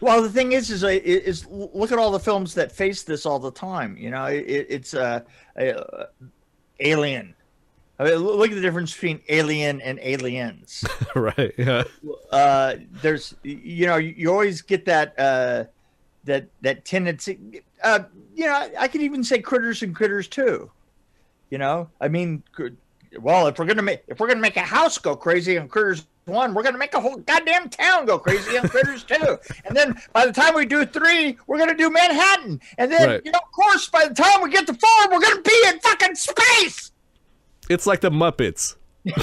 Well, 0.02 0.22
the 0.22 0.30
thing 0.30 0.54
is, 0.54 0.70
is, 0.70 0.84
is 0.84 1.46
look 1.48 1.92
at 1.92 2.00
all 2.00 2.12
the 2.12 2.20
films 2.20 2.54
that 2.56 2.72
face 2.72 3.04
this 3.04 3.26
all 3.26 3.40
the 3.40 3.52
time. 3.52 3.98
You 3.98 4.12
know, 4.12 4.26
it, 4.26 4.68
it's 4.70 4.94
uh, 4.94 5.22
uh, 5.60 6.06
Alien. 6.80 7.36
I 8.00 8.06
mean, 8.06 8.16
look 8.16 8.50
at 8.50 8.56
the 8.56 8.62
difference 8.62 8.94
between 8.94 9.20
Alien 9.28 9.82
and 9.82 10.00
Aliens. 10.02 10.86
right. 11.16 11.54
Yeah. 11.58 11.84
uh, 12.32 12.76
there's, 13.02 13.36
you 13.44 13.88
know, 13.88 13.98
you 13.98 14.32
always 14.32 14.62
get 14.62 14.86
that 14.86 15.20
uh, 15.20 15.66
that 16.24 16.48
that 16.62 16.86
tendency. 16.86 17.62
Uh, 17.84 18.00
you 18.34 18.46
know, 18.46 18.70
I 18.80 18.88
could 18.88 19.02
even 19.02 19.24
say 19.24 19.40
Critters 19.40 19.84
and 19.84 19.94
Critters 19.94 20.30
too. 20.30 20.72
You 21.50 21.58
know, 21.58 21.90
I 22.00 22.08
mean, 22.08 22.42
well, 23.20 23.48
if 23.48 23.60
we're 23.60 23.66
gonna 23.66 23.82
make 23.82 24.04
if 24.08 24.20
we're 24.20 24.28
gonna 24.28 24.40
make 24.40 24.56
a 24.56 24.62
house 24.62 24.98
go 24.98 25.16
crazy 25.16 25.58
and 25.58 25.70
Critters 25.70 26.08
one, 26.30 26.54
we're 26.54 26.64
gonna 26.64 26.78
make 26.78 26.94
a 26.94 27.00
whole 27.00 27.18
goddamn 27.18 27.70
town 27.70 28.06
go 28.06 28.18
crazy 28.20 28.58
on 28.58 28.68
Critters 28.70 29.04
two, 29.04 29.38
and 29.66 29.76
then 29.76 29.96
by 30.14 30.26
the 30.26 30.32
time 30.34 30.54
we 30.56 30.66
do 30.66 30.86
three, 30.86 31.38
we're 31.48 31.58
gonna 31.60 31.76
do 31.76 31.90
Manhattan, 31.90 32.62
and 32.78 32.92
then 32.92 33.10
Right. 33.10 33.22
you 33.26 33.32
know, 33.32 33.40
of 33.44 33.52
course, 33.52 33.90
by 33.90 34.08
the 34.08 34.14
time 34.14 34.42
we 34.42 34.50
get 34.52 34.66
to 34.68 34.74
four, 34.74 35.12
we're 35.12 35.22
gonna 35.22 35.42
be 35.42 35.64
in 35.68 35.80
fucking 35.80 36.16
space, 36.16 36.92
It's 37.70 37.86
like 37.86 38.02
the 38.02 38.10
Muppets. 38.12 38.76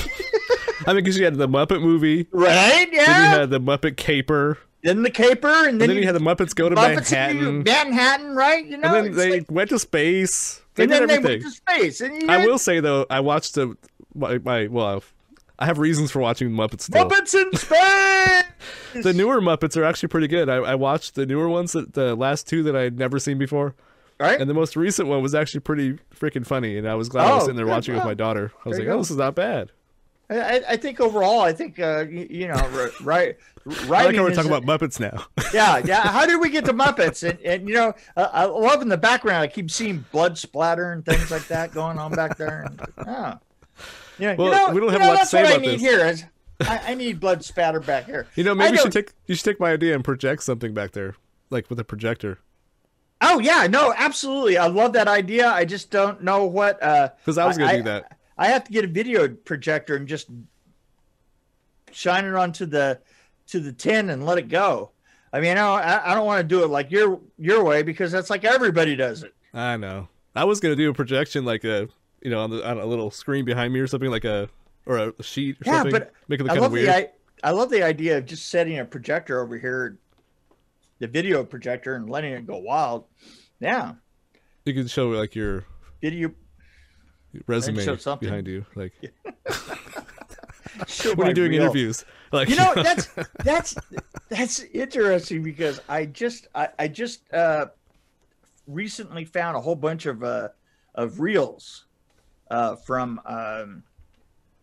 I 0.87 0.93
mean, 0.93 0.97
because 1.05 1.19
you 1.19 1.25
had 1.25 1.35
the 1.37 1.49
Muppet 1.49 1.81
movie, 1.83 2.27
right? 2.33 2.89
then 2.91 2.93
you 2.93 2.99
Yeah. 3.01 3.39
had 3.41 3.51
the 3.51 3.61
Muppet 3.61 3.97
Caper, 3.97 4.59
Then 4.83 5.03
the 5.03 5.11
caper, 5.11 5.49
and 5.49 5.69
and 5.69 5.81
then, 5.81 5.89
then 5.89 5.97
you 5.99 6.05
had 6.07 6.15
the 6.15 6.21
Muppets 6.21 6.55
go 6.55 6.69
to 6.69 6.77
Muppets 6.77 7.11
Manhattan, 7.13 7.63
Manhattan, 7.65 8.37
right? 8.37 8.65
You 8.65 8.77
know, 8.79 8.95
and 8.95 9.07
then 9.09 9.15
they 9.17 9.31
like- 9.41 9.51
went 9.51 9.71
to 9.71 9.79
space. 9.79 10.61
They 10.75 10.85
and 10.85 10.93
did 10.93 11.01
then 11.01 11.09
they 11.09 11.15
everything. 11.15 11.43
went 11.43 11.55
to 11.55 11.91
space. 11.91 12.01
And 12.03 12.23
you 12.23 12.29
I 12.29 12.47
will 12.47 12.59
say 12.59 12.81
though, 12.81 13.05
I 13.11 13.21
watched 13.21 13.55
the 13.55 13.77
my, 14.15 14.39
my 14.39 14.67
well, 14.69 15.03
I 15.59 15.67
have 15.67 15.79
reasons 15.79 16.11
for 16.11 16.21
watching 16.21 16.51
Muppets 16.51 16.83
still. 16.83 17.09
Muppets 17.09 17.35
in 17.35 17.57
space. 17.57 18.45
The 19.03 19.13
newer 19.13 19.43
Muppets 19.43 19.77
are 19.77 19.85
actually 19.85 20.09
pretty 20.09 20.27
good. 20.27 20.49
I, 20.49 20.55
I 20.57 20.75
watched 20.75 21.17
the 21.17 21.27
newer 21.27 21.49
ones, 21.51 21.73
that, 21.73 21.93
the 21.93 22.15
last 22.15 22.49
two 22.49 22.63
that 22.63 22.75
I'd 22.75 22.99
never 22.99 23.19
seen 23.19 23.37
before, 23.37 23.75
right? 24.19 24.41
and 24.41 24.49
the 24.49 24.55
most 24.55 24.75
recent 24.75 25.07
one 25.09 25.21
was 25.23 25.35
actually 25.35 25.61
pretty 25.61 25.99
freaking 26.19 26.47
funny. 26.47 26.79
And 26.79 26.89
I 26.89 26.95
was 26.95 27.11
glad 27.11 27.27
I 27.27 27.35
was 27.35 27.43
Oh, 27.43 27.47
sitting 27.47 27.57
there 27.57 27.67
watching 27.67 27.95
it 27.95 27.99
with 27.99 28.07
my 28.07 28.15
daughter. 28.15 28.53
I 28.65 28.69
was 28.71 28.79
There 28.79 28.87
like, 28.87 28.95
oh, 28.95 28.99
this 28.99 29.11
is 29.11 29.19
not 29.19 29.35
bad. 29.35 29.71
I, 30.31 30.63
I 30.67 30.77
think 30.79 30.99
overall, 30.99 31.41
I 31.41 31.53
think 31.53 31.79
uh, 31.79 32.05
you, 32.09 32.27
you 32.29 32.49
know, 32.49 32.55
right, 32.55 32.91
right, 33.03 33.37
I 33.67 34.05
like 34.07 34.17
how 34.17 34.23
we're 34.25 34.35
talking 34.35 34.51
a- 34.51 34.57
about 34.57 34.81
Muppets 34.81 34.99
now. 34.99 35.27
yeah, 35.55 35.77
yeah. 35.85 36.01
How 36.01 36.25
did 36.27 36.41
we 36.41 36.49
get 36.49 36.65
to 36.65 36.73
Muppets? 36.73 37.29
And, 37.29 37.39
and 37.43 37.69
you 37.69 37.75
know, 37.75 37.93
uh, 38.17 38.29
I 38.33 38.47
love 38.47 38.81
in 38.83 38.89
the 38.89 38.97
background. 38.97 39.43
I 39.43 39.47
keep 39.47 39.71
seeing 39.71 40.05
blood 40.11 40.39
splatter 40.39 40.91
and 40.93 41.05
things 41.05 41.31
like 41.31 41.47
that 41.49 41.73
going 41.73 41.99
on 41.99 42.13
back 42.13 42.37
there. 42.39 42.63
And, 42.63 42.81
oh. 43.07 43.35
Yeah, 44.19 44.35
Well, 44.37 44.47
you 44.49 44.53
know, 44.53 44.75
we 44.75 44.81
don't 44.81 44.89
you 44.89 44.91
have 44.91 45.01
know, 45.01 45.07
a 45.07 45.09
lot 45.09 45.13
to 45.13 45.19
that's 45.19 45.31
say 45.31 45.43
what 45.43 45.51
about 45.57 45.59
I 45.61 45.67
need 45.67 45.73
this. 45.75 45.81
here 45.81 46.07
is 46.07 46.25
I, 46.61 46.81
I 46.93 46.95
need 46.95 47.21
blood 47.21 47.45
spatter 47.45 47.81
back 47.81 48.07
here. 48.07 48.27
you 48.35 48.45
know, 48.45 48.55
maybe 48.55 48.77
you 48.77 48.83
should 48.83 48.93
take 48.93 49.13
you 49.27 49.35
should 49.35 49.45
take 49.45 49.61
my 49.61 49.73
idea 49.73 49.95
and 49.95 50.03
project 50.05 50.43
something 50.43 50.73
back 50.75 50.93
there, 50.93 51.15
like 51.51 51.69
with 51.69 51.79
a 51.81 51.85
projector. 51.85 52.39
Oh 53.21 53.39
yeah, 53.39 53.67
no, 53.67 53.95
absolutely. 53.97 54.59
I 54.59 54.67
love 54.67 54.93
that 54.95 55.09
idea. 55.09 55.49
I 55.49 55.65
just 55.65 55.91
don't 55.91 56.23
know 56.23 56.45
what. 56.45 56.83
uh 56.83 57.11
Because 57.25 57.39
I 57.39 57.47
was 57.47 57.57
gonna 57.59 57.77
do 57.79 57.83
that. 57.85 58.17
I 58.39 58.49
have 58.49 58.65
to 58.65 58.73
get 58.73 58.85
a 58.85 58.89
video 58.89 59.29
projector 59.29 59.97
and 59.97 60.07
just 60.07 60.29
shine 61.93 62.25
it 62.25 62.35
onto 62.35 62.67
the 62.67 63.01
to 63.49 63.61
the 63.61 63.73
tin 63.73 64.11
and 64.11 64.27
let 64.27 64.39
it 64.39 64.49
go. 64.49 64.91
I 65.33 65.41
mean, 65.41 65.53
I 65.53 65.55
don't, 65.55 66.07
I 66.09 66.15
don't 66.15 66.27
want 66.27 66.41
to 66.41 66.45
do 66.49 66.63
it 66.65 66.69
like 66.69 66.91
your 66.91 67.21
your 67.39 67.65
way 67.65 67.83
because 67.83 68.13
that's 68.13 68.31
like 68.31 68.45
everybody 68.45 68.97
does 68.97 69.23
it. 69.23 69.35
I 69.53 69.77
know. 69.77 70.09
I 70.35 70.45
was 70.45 70.61
gonna 70.61 70.77
do 70.77 70.91
a 70.91 70.95
projection 70.95 71.45
like 71.45 71.65
a 71.65 71.89
you 72.27 72.33
know 72.33 72.41
on, 72.41 72.51
the, 72.51 72.69
on 72.69 72.79
a 72.79 72.85
little 72.85 73.09
screen 73.13 73.45
behind 73.45 73.73
me 73.73 73.79
or 73.79 73.87
something 73.87 74.11
like 74.11 74.25
a 74.25 74.49
or 74.85 74.99
a 75.17 75.23
sheet 75.23 75.55
or 75.59 75.63
Yeah, 75.65 75.73
something. 75.83 75.93
but 75.93 76.13
make 76.27 76.41
it 76.41 76.43
look 76.43 76.51
I 76.51 76.55
kind 76.55 76.63
love 76.63 76.73
of 76.73 76.73
weird. 76.73 76.89
the 76.89 76.97
I, 76.97 77.09
I 77.45 77.51
love 77.53 77.71
the 77.71 77.85
idea 77.85 78.19
of 78.19 78.27
just 78.27 78.49
setting 78.49 78.81
a 78.81 78.85
projector 78.85 79.41
over 79.41 79.57
here, 79.57 79.99
the 80.99 81.07
video 81.07 81.45
projector, 81.45 81.95
and 81.95 82.11
letting 82.11 82.33
it 82.33 82.45
go 82.49 82.59
wild. 82.59 83.05
Yeah, 83.61 83.93
you 84.65 84.75
can 84.75 84.89
show 84.89 85.09
like 85.11 85.37
your 85.37 85.67
video. 86.03 86.33
resume 87.47 87.85
show 87.85 87.95
something. 87.97 88.29
behind 88.29 88.49
you, 88.49 88.67
like 88.75 88.93
when 91.15 91.27
you're 91.27 91.33
doing 91.35 91.53
reel. 91.53 91.63
interviews. 91.63 92.05
Like 92.33 92.49
you 92.49 92.57
know 92.57 92.73
that's 92.83 93.09
that's 93.45 93.77
that's 94.29 94.61
interesting 94.61 95.45
because 95.45 95.81
i 95.89 96.05
just 96.05 96.49
i, 96.57 96.69
I 96.77 96.89
just 96.89 97.33
uh 97.33 97.67
recently 98.67 99.25
found 99.25 99.57
a 99.57 99.61
whole 99.61 99.77
bunch 99.77 100.07
of 100.07 100.25
uh 100.25 100.49
of 100.97 101.21
reels 101.21 101.86
uh 102.51 102.77
from 102.77 103.21
um 103.27 103.83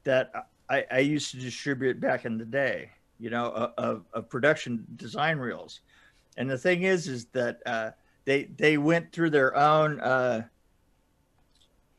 that 0.04 0.32
i 0.70 0.86
i 0.92 1.00
used 1.00 1.32
to 1.32 1.38
distribute 1.38 2.00
back 2.00 2.26
in 2.26 2.38
the 2.38 2.46
day 2.46 2.90
you 3.20 3.30
know 3.30 3.72
of, 3.78 4.04
of, 4.14 4.30
production 4.30 4.86
design 4.96 5.38
reels 5.38 5.82
and 6.38 6.50
the 6.50 6.58
thing 6.58 6.84
is 6.84 7.08
is 7.08 7.26
that 7.26 7.60
uh 7.66 7.92
they 8.26 8.44
they 8.44 8.78
went 8.78 9.12
through 9.12 9.30
their 9.30 9.56
own 9.56 10.00
uh 10.00 10.42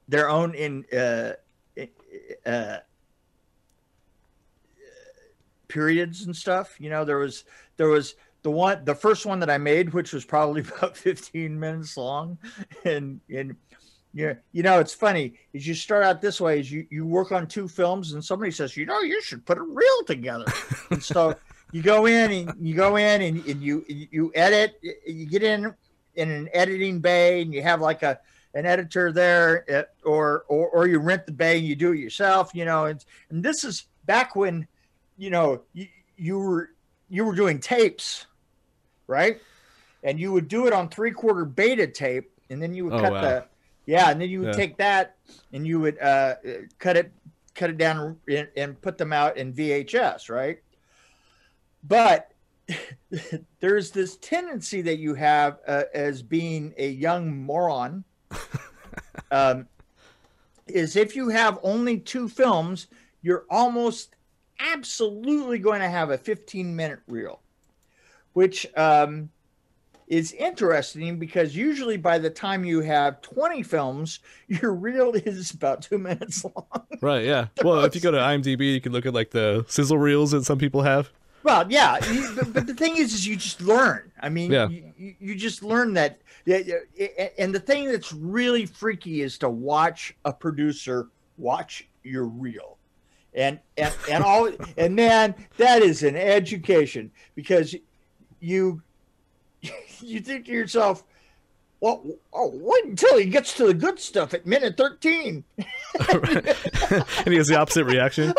their 0.08 0.28
own 0.28 0.54
in 0.54 0.84
uh 0.92 1.32
uh 2.46 2.78
periods 5.74 6.24
and 6.24 6.36
stuff. 6.36 6.76
You 6.78 6.88
know, 6.88 7.04
there 7.04 7.18
was 7.18 7.44
there 7.76 7.88
was 7.88 8.14
the 8.42 8.50
one 8.50 8.84
the 8.84 8.94
first 8.94 9.26
one 9.26 9.40
that 9.40 9.50
I 9.50 9.58
made, 9.58 9.92
which 9.92 10.12
was 10.12 10.24
probably 10.24 10.62
about 10.76 10.96
15 10.96 11.58
minutes 11.58 11.96
long. 11.96 12.38
And 12.84 13.20
and 13.28 13.56
yeah, 14.14 14.34
you 14.52 14.62
know, 14.62 14.78
it's 14.78 14.94
funny, 14.94 15.34
is 15.52 15.66
you 15.66 15.74
start 15.74 16.04
out 16.04 16.22
this 16.22 16.40
way, 16.40 16.60
is 16.60 16.70
you, 16.70 16.86
you 16.88 17.04
work 17.04 17.32
on 17.32 17.46
two 17.48 17.66
films 17.66 18.12
and 18.12 18.24
somebody 18.24 18.52
says, 18.52 18.76
you 18.76 18.86
know, 18.86 19.00
you 19.00 19.20
should 19.22 19.44
put 19.44 19.58
a 19.58 19.62
reel 19.62 20.04
together. 20.06 20.44
and 20.90 21.02
so 21.02 21.34
you 21.72 21.82
go 21.82 22.06
in 22.06 22.30
and 22.30 22.54
you 22.66 22.74
go 22.76 22.94
in 22.96 23.20
and, 23.22 23.44
and 23.46 23.60
you 23.60 23.84
you 23.88 24.30
edit, 24.36 24.80
you 25.06 25.26
get 25.26 25.42
in 25.42 25.74
in 26.14 26.30
an 26.30 26.48
editing 26.52 27.00
bay 27.00 27.42
and 27.42 27.52
you 27.52 27.60
have 27.62 27.80
like 27.80 28.04
a 28.04 28.18
an 28.54 28.64
editor 28.66 29.10
there 29.10 29.64
uh, 29.68 30.08
or, 30.08 30.44
or 30.46 30.68
or 30.68 30.86
you 30.86 31.00
rent 31.00 31.26
the 31.26 31.32
bay 31.32 31.58
and 31.58 31.66
you 31.66 31.74
do 31.74 31.90
it 31.90 31.98
yourself 31.98 32.52
you 32.54 32.64
know 32.64 32.84
and, 32.84 33.04
and 33.30 33.42
this 33.42 33.64
is 33.64 33.86
back 34.06 34.36
when 34.36 34.64
you 35.18 35.28
know 35.28 35.60
you, 35.72 35.88
you 36.16 36.38
were 36.38 36.70
you 37.10 37.24
were 37.24 37.34
doing 37.34 37.58
tapes 37.58 38.26
right 39.08 39.40
and 40.04 40.20
you 40.20 40.30
would 40.32 40.46
do 40.46 40.68
it 40.68 40.72
on 40.72 40.88
three 40.88 41.10
quarter 41.10 41.44
beta 41.44 41.88
tape 41.88 42.30
and 42.48 42.62
then 42.62 42.72
you 42.72 42.84
would 42.84 42.94
Oh, 42.94 43.00
cut 43.00 43.12
wow. 43.12 43.20
the 43.20 43.44
yeah 43.86 44.10
and 44.10 44.20
then 44.20 44.28
you 44.28 44.40
would 44.40 44.48
Yeah. 44.48 44.54
take 44.54 44.76
that 44.78 45.16
and 45.52 45.66
you 45.66 45.80
would 45.80 45.98
uh, 46.00 46.34
cut 46.78 46.96
it 46.96 47.12
cut 47.54 47.70
it 47.70 47.78
down 47.78 48.18
and, 48.28 48.48
and 48.56 48.80
put 48.80 48.98
them 48.98 49.12
out 49.12 49.36
in 49.36 49.52
vhs 49.52 50.28
right 50.28 50.58
but 51.82 52.28
there's 53.60 53.90
this 53.90 54.16
tendency 54.16 54.82
that 54.82 54.98
you 54.98 55.14
have 55.14 55.58
uh, 55.66 55.84
as 55.92 56.22
being 56.22 56.72
a 56.78 56.88
young 56.88 57.36
moron 57.42 58.04
um, 59.30 59.66
is 60.66 60.96
if 60.96 61.14
you 61.14 61.28
have 61.28 61.58
only 61.62 61.98
two 61.98 62.28
films 62.28 62.86
you're 63.22 63.44
almost 63.50 64.14
absolutely 64.58 65.58
going 65.58 65.80
to 65.80 65.88
have 65.88 66.10
a 66.10 66.18
15 66.18 66.74
minute 66.74 67.00
reel 67.06 67.42
which 68.32 68.66
um, 68.76 69.28
is 70.16 70.32
interesting 70.32 71.18
because 71.18 71.56
usually 71.56 71.96
by 71.96 72.18
the 72.18 72.30
time 72.30 72.64
you 72.64 72.80
have 72.80 73.20
20 73.22 73.62
films 73.62 74.20
your 74.48 74.72
reel 74.72 75.12
is 75.14 75.50
about 75.50 75.82
two 75.82 75.98
minutes 75.98 76.44
long 76.44 76.66
right, 77.00 77.24
yeah. 77.24 77.46
Well, 77.64 77.84
if 77.84 77.94
you 77.94 78.00
go 78.00 78.10
to 78.10 78.18
IMDb, 78.18 78.72
you 78.74 78.80
can 78.80 78.92
look 78.92 79.06
at 79.06 79.14
like 79.14 79.30
the 79.30 79.64
sizzle 79.68 79.98
reels 79.98 80.30
that 80.30 80.44
some 80.44 80.58
people 80.58 80.82
have. 80.82 81.10
Well, 81.42 81.66
yeah, 81.70 82.02
you, 82.10 82.32
but, 82.36 82.52
but 82.54 82.66
the 82.66 82.74
thing 82.74 82.96
is, 82.96 83.12
is 83.12 83.26
you 83.26 83.36
just 83.36 83.60
learn. 83.60 84.10
I 84.20 84.28
mean, 84.30 84.50
Yeah. 84.50 84.68
you, 84.68 85.14
you- 85.20 85.34
just 85.34 85.62
learn 85.62 85.92
that. 85.94 86.18
And 86.46 87.54
the 87.54 87.60
thing 87.60 87.86
that's 87.90 88.12
really 88.12 88.64
freaky 88.66 89.20
is 89.22 89.36
to 89.38 89.48
watch 89.50 90.14
a 90.24 90.32
producer 90.32 91.08
watch 91.36 91.86
your 92.02 92.24
reel, 92.26 92.76
and 93.34 93.58
and 93.76 93.92
and 94.10 94.22
all, 94.22 94.50
and 94.76 94.94
man, 94.94 95.34
that 95.56 95.82
is 95.82 96.02
an 96.02 96.16
education 96.16 97.10
because 97.34 97.74
you 98.40 98.82
you 100.00 100.20
think 100.20 100.46
to 100.46 100.52
yourself, 100.52 101.04
well, 101.80 102.02
oh, 102.32 102.50
wait 102.54 102.84
until 102.86 103.18
he 103.18 103.26
gets 103.26 103.54
to 103.54 103.66
the 103.66 103.74
good 103.74 103.98
stuff 103.98 104.32
at 104.32 104.46
minute 104.46 104.76
thirteen. 104.76 105.44
and 105.58 106.54
he 107.26 107.36
has 107.36 107.48
the 107.48 107.58
opposite 107.58 107.84
reaction. 107.84 108.32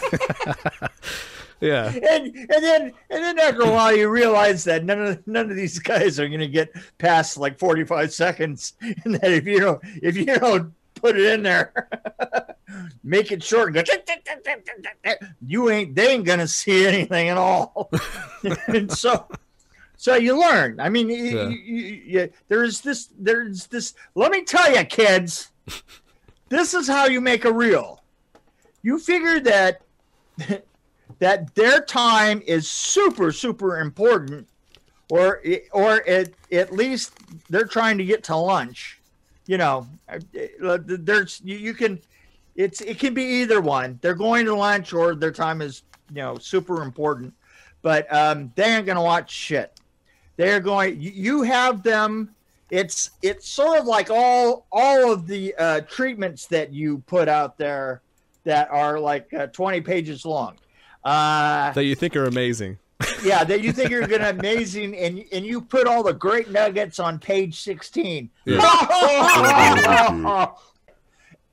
yeah. 1.60 1.92
And 1.92 2.34
and 2.34 2.64
then 2.64 2.92
and 3.10 3.24
then 3.24 3.38
after 3.38 3.62
a 3.62 3.70
while 3.70 3.96
you 3.96 4.08
realize 4.08 4.64
that 4.64 4.84
none 4.84 5.00
of 5.00 5.24
none 5.26 5.50
of 5.50 5.56
these 5.56 5.78
guys 5.78 6.18
are 6.18 6.26
going 6.26 6.40
to 6.40 6.48
get 6.48 6.72
past 6.98 7.36
like 7.36 7.60
forty 7.60 7.84
five 7.84 8.12
seconds, 8.12 8.72
and 8.80 9.14
that 9.16 9.30
if 9.30 9.46
you 9.46 9.60
don't 9.60 9.80
if 10.02 10.16
you 10.16 10.26
don't 10.26 10.74
put 10.94 11.16
it 11.16 11.32
in 11.32 11.42
there, 11.44 11.88
make 13.04 13.30
it 13.30 13.42
short, 13.42 13.76
and 13.76 13.86
go, 13.86 15.14
you 15.46 15.70
ain't 15.70 15.94
they 15.94 16.12
ain't 16.12 16.24
going 16.24 16.40
to 16.40 16.48
see 16.48 16.86
anything 16.86 17.28
at 17.28 17.36
all. 17.36 17.90
and 18.66 18.90
so 18.90 19.28
so 20.04 20.16
you 20.16 20.38
learn. 20.38 20.80
I 20.80 20.90
mean, 20.90 21.08
Yeah. 21.08 21.48
you, 21.48 21.56
you, 21.56 22.02
you, 22.04 22.30
there's 22.48 22.82
this 22.82 23.08
there's 23.18 23.68
this. 23.68 23.94
Let 24.14 24.32
me 24.32 24.44
tell 24.44 24.70
you, 24.70 24.84
kids, 24.84 25.50
this 26.50 26.74
is 26.74 26.86
how 26.86 27.06
you 27.06 27.22
make 27.22 27.46
a 27.46 27.50
reel. 27.52 28.04
You 28.82 28.98
figure 28.98 29.40
that 29.40 29.80
that 31.20 31.54
their 31.54 31.80
time 31.80 32.42
is 32.46 32.70
super 32.70 33.32
super 33.32 33.80
important 33.80 34.46
or 35.08 35.40
or 35.72 36.06
at, 36.06 36.28
at 36.52 36.70
least 36.70 37.14
they're 37.48 37.64
trying 37.64 37.96
to 37.96 38.04
get 38.04 38.24
to 38.24 38.36
lunch 38.36 39.00
you 39.46 39.56
know 39.56 39.86
uh, 40.08 40.78
there's 40.84 41.40
you, 41.44 41.56
you 41.56 41.72
can 41.72 42.00
it's 42.56 42.80
it 42.80 42.98
can 42.98 43.14
be 43.14 43.22
either 43.22 43.60
one 43.60 43.98
they're 44.02 44.14
going 44.14 44.44
to 44.46 44.54
lunch 44.54 44.92
or 44.92 45.14
their 45.14 45.30
time 45.30 45.62
is 45.62 45.82
you 46.10 46.16
know 46.22 46.36
super 46.38 46.82
important 46.82 47.32
but 47.82 48.12
um 48.12 48.50
they 48.56 48.64
ain't 48.64 48.86
gonna 48.86 49.02
watch 49.02 49.30
shit 49.30 49.78
they're 50.36 50.60
going 50.60 51.00
you, 51.00 51.42
have 51.42 51.82
them 51.82 52.30
it's 52.70 53.10
it's 53.22 53.48
sort 53.48 53.78
of 53.78 53.86
like 53.86 54.10
all 54.10 54.66
all 54.72 55.12
of 55.12 55.26
the 55.26 55.54
uh 55.56 55.80
treatments 55.82 56.46
that 56.46 56.72
you 56.72 56.98
put 57.06 57.28
out 57.28 57.58
there 57.58 58.00
that 58.44 58.70
are 58.70 58.98
like 58.98 59.32
uh, 59.32 59.46
20 59.48 59.80
pages 59.80 60.24
long 60.24 60.56
uh, 61.04 61.70
That 61.72 61.84
you 61.84 61.94
think 61.94 62.16
are 62.16 62.24
amazing. 62.24 62.78
yeah, 63.24 63.44
that 63.44 63.62
you 63.62 63.72
think 63.72 63.90
you're 63.90 64.06
gonna 64.06 64.30
amazing, 64.30 64.96
and 64.96 65.24
and 65.32 65.44
you 65.44 65.60
put 65.60 65.86
all 65.86 66.02
the 66.02 66.14
great 66.14 66.50
nuggets 66.50 66.98
on 66.98 67.18
page 67.18 67.60
sixteen. 67.60 68.30
Yeah. 68.46 68.60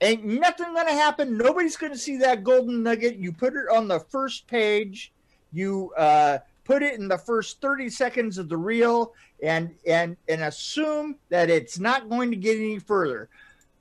Ain't 0.00 0.24
nothing 0.24 0.74
gonna 0.74 0.92
happen. 0.92 1.36
Nobody's 1.36 1.76
gonna 1.76 1.98
see 1.98 2.16
that 2.18 2.42
golden 2.44 2.82
nugget. 2.82 3.16
You 3.16 3.32
put 3.32 3.54
it 3.54 3.68
on 3.68 3.88
the 3.88 4.00
first 4.00 4.46
page. 4.46 5.12
You 5.52 5.92
uh, 5.96 6.38
put 6.64 6.82
it 6.82 6.98
in 6.98 7.08
the 7.08 7.18
first 7.18 7.60
thirty 7.60 7.88
seconds 7.88 8.38
of 8.38 8.48
the 8.48 8.56
reel, 8.56 9.14
and 9.42 9.74
and 9.86 10.16
and 10.28 10.42
assume 10.42 11.16
that 11.28 11.50
it's 11.50 11.78
not 11.78 12.08
going 12.08 12.30
to 12.30 12.36
get 12.36 12.56
any 12.56 12.78
further. 12.78 13.28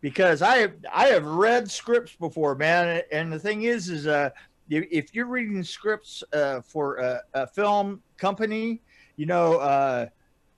Because 0.02 0.42
I 0.42 0.58
have 0.58 0.74
I 0.92 1.08
have 1.08 1.26
read 1.26 1.70
scripts 1.70 2.16
before, 2.16 2.56
man, 2.56 3.04
and 3.12 3.32
the 3.32 3.40
thing 3.40 3.64
is, 3.64 3.90
is 3.90 4.08
uh, 4.08 4.32
if 4.70 5.14
you're 5.14 5.28
reading 5.28 5.64
scripts 5.64 6.24
uh, 6.34 6.62
for 6.62 6.98
a, 6.98 7.22
a 7.34 7.48
film 7.48 8.02
company, 8.18 8.82
you 9.16 9.26
know, 9.26 9.58
uh, 9.58 10.08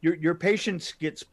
your 0.01 0.15
your 0.15 0.36
patience 0.36 0.92
gets 0.94 1.25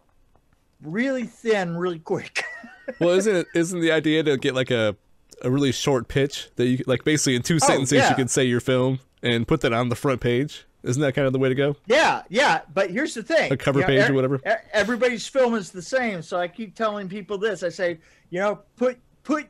really 0.82 1.25
thin 1.25 1.76
really 1.76 1.99
quick. 1.99 2.44
Well, 2.99 3.11
isn't 3.11 3.37
it 3.37 3.47
isn't 3.54 3.80
the 3.80 3.92
idea 3.92 4.25
to 4.25 4.37
get 4.37 4.56
like 4.56 4.73
a 4.73 4.97
a 5.42 5.50
really 5.50 5.70
short 5.70 6.09
pitch 6.09 6.50
that 6.56 6.66
you 6.66 6.82
like 6.88 7.04
basically 7.04 7.37
in 7.37 7.42
two 7.42 7.61
sentences 7.61 7.99
yeah. 7.99 8.11
you 8.11 8.16
can 8.16 8.26
say 8.26 8.42
your 8.42 8.59
film 8.59 8.99
and 9.23 9.47
put 9.47 9.61
that 9.61 9.73
on 9.73 9.90
the 9.90 9.94
front 9.94 10.20
page? 10.20 10.66
Isn't 10.82 11.02
that 11.02 11.14
kind 11.14 11.26
of 11.26 11.32
the 11.32 11.38
way 11.38 11.49
to 11.49 11.54
go? 11.54 11.76
yeah, 11.87 12.22
yeah. 12.28 12.62
But 12.72 12.90
here's 12.90 13.14
the 13.14 13.22
thing: 13.22 13.52
A 13.52 13.56
cover 13.56 13.80
You 13.80 13.87
know, 13.87 13.88
page 13.88 14.08
or 14.08 14.12
e- 14.12 14.16
whatever? 14.16 14.40
Everybody's 14.72 15.26
film 15.26 15.54
is 15.54 15.70
the 15.70 15.82
same, 15.82 16.22
so 16.22 16.38
I 16.38 16.49
keep 16.49 16.75
telling 16.75 17.08
people 17.08 17.38
this. 17.38 17.62
I 17.62 17.68
say, 17.68 17.99
you 18.30 18.40
know, 18.40 18.60
put 18.76 18.99
put 19.22 19.47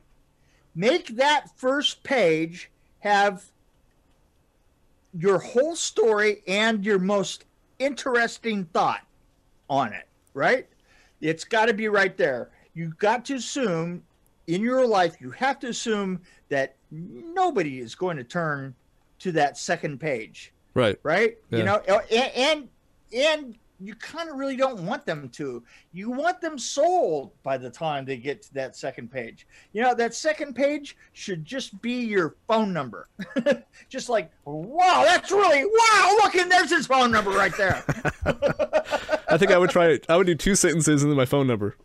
make 0.75 1.15
that 1.15 1.47
first 1.57 2.03
page 2.03 2.69
have 2.99 3.43
your 5.13 5.39
whole 5.39 5.75
story 5.75 6.43
and 6.47 6.85
your 6.85 6.99
most 6.99 7.45
interesting 7.79 8.65
thought 8.65 9.01
on 9.69 9.93
it, 9.93 10.07
right? 10.33 10.67
It's 11.19 11.43
got 11.43 11.65
to 11.65 11.73
be 11.73 11.87
right 11.87 12.15
there. 12.17 12.49
You've 12.73 12.97
got 12.97 13.25
to 13.25 13.35
assume 13.35 14.03
in 14.47 14.61
your 14.61 14.85
life, 14.85 15.17
you 15.19 15.31
have 15.31 15.59
to 15.59 15.67
assume 15.67 16.21
that 16.49 16.75
nobody 16.89 17.79
is 17.79 17.95
going 17.95 18.17
to 18.17 18.23
turn 18.23 18.75
to 19.19 19.31
that 19.33 19.57
second 19.57 19.99
page, 19.99 20.51
Right. 20.73 20.97
right? 21.03 21.37
Yeah. 21.49 21.57
You 21.57 21.63
know, 21.65 21.81
uh, 21.87 21.99
and 22.11 22.31
and, 22.35 22.69
and 23.13 23.55
you 23.81 23.95
kind 23.95 24.29
of 24.29 24.35
really 24.35 24.55
don't 24.55 24.85
want 24.85 25.05
them 25.05 25.27
to. 25.29 25.63
You 25.91 26.11
want 26.11 26.39
them 26.39 26.57
sold 26.57 27.31
by 27.43 27.57
the 27.57 27.69
time 27.69 28.05
they 28.05 28.17
get 28.17 28.43
to 28.43 28.53
that 28.53 28.75
second 28.75 29.11
page. 29.11 29.47
You 29.73 29.81
know, 29.81 29.95
that 29.95 30.13
second 30.13 30.55
page 30.55 30.95
should 31.13 31.43
just 31.43 31.81
be 31.81 31.93
your 31.93 32.35
phone 32.47 32.71
number. 32.71 33.09
just 33.89 34.07
like, 34.07 34.31
wow, 34.45 35.03
that's 35.05 35.31
really 35.31 35.65
wow. 35.65 36.15
Look, 36.21 36.35
and 36.35 36.51
there's 36.51 36.69
his 36.69 36.85
phone 36.85 37.11
number 37.11 37.31
right 37.31 37.55
there. 37.57 37.83
I 39.29 39.37
think 39.37 39.51
I 39.51 39.57
would 39.57 39.71
try 39.71 39.87
it. 39.87 40.05
I 40.07 40.17
would 40.17 40.27
do 40.27 40.35
two 40.35 40.55
sentences 40.55 41.01
and 41.01 41.11
then 41.11 41.17
my 41.17 41.25
phone 41.25 41.47
number. 41.47 41.75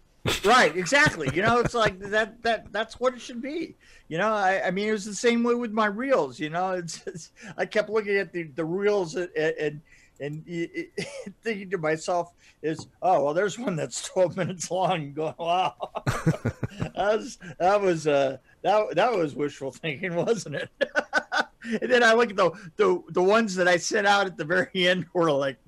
Right 0.44 0.76
exactly. 0.76 1.30
You 1.34 1.42
know 1.42 1.60
it's 1.60 1.74
like 1.74 1.98
that 2.00 2.42
that 2.42 2.72
that's 2.72 2.98
what 3.00 3.14
it 3.14 3.20
should 3.20 3.42
be. 3.42 3.76
You 4.08 4.18
know 4.18 4.32
i, 4.32 4.66
I 4.66 4.70
mean 4.70 4.88
it 4.88 4.92
was 4.92 5.04
the 5.04 5.14
same 5.14 5.42
way 5.42 5.54
with 5.54 5.72
my 5.72 5.86
reels 5.86 6.38
you 6.38 6.50
know? 6.50 6.72
It's, 6.74 7.06
it's 7.06 7.32
i 7.56 7.66
kept 7.66 7.90
looking 7.90 8.16
at 8.16 8.32
the 8.32 8.44
the 8.44 8.64
reels 8.64 9.16
and 9.16 9.30
and 9.36 9.80
and 10.20 10.42
it, 10.46 10.92
it, 10.96 11.34
thinking 11.42 11.70
to 11.70 11.78
myself 11.78 12.32
is 12.62 12.86
oh 13.02 13.24
well 13.24 13.34
there's 13.34 13.58
one 13.58 13.76
that's 13.76 14.08
12 14.08 14.36
minutes 14.36 14.70
long. 14.70 15.02
And 15.02 15.14
going 15.14 15.34
wow. 15.38 15.74
That 16.04 16.92
was 16.96 17.38
that 17.58 17.80
was 17.80 18.06
uh 18.06 18.38
that, 18.62 18.94
that 18.94 19.12
was 19.12 19.34
wishful 19.34 19.70
thinking 19.72 20.14
wasn't 20.14 20.56
it? 20.56 20.70
And 21.64 21.90
then 21.90 22.02
i 22.02 22.12
look 22.14 22.30
at 22.30 22.36
the, 22.36 22.50
the 22.76 23.02
the 23.10 23.22
ones 23.22 23.54
that 23.56 23.66
i 23.68 23.76
sent 23.76 24.06
out 24.06 24.26
at 24.26 24.36
the 24.36 24.44
very 24.44 24.70
end 24.74 25.06
were 25.12 25.30
like 25.32 25.58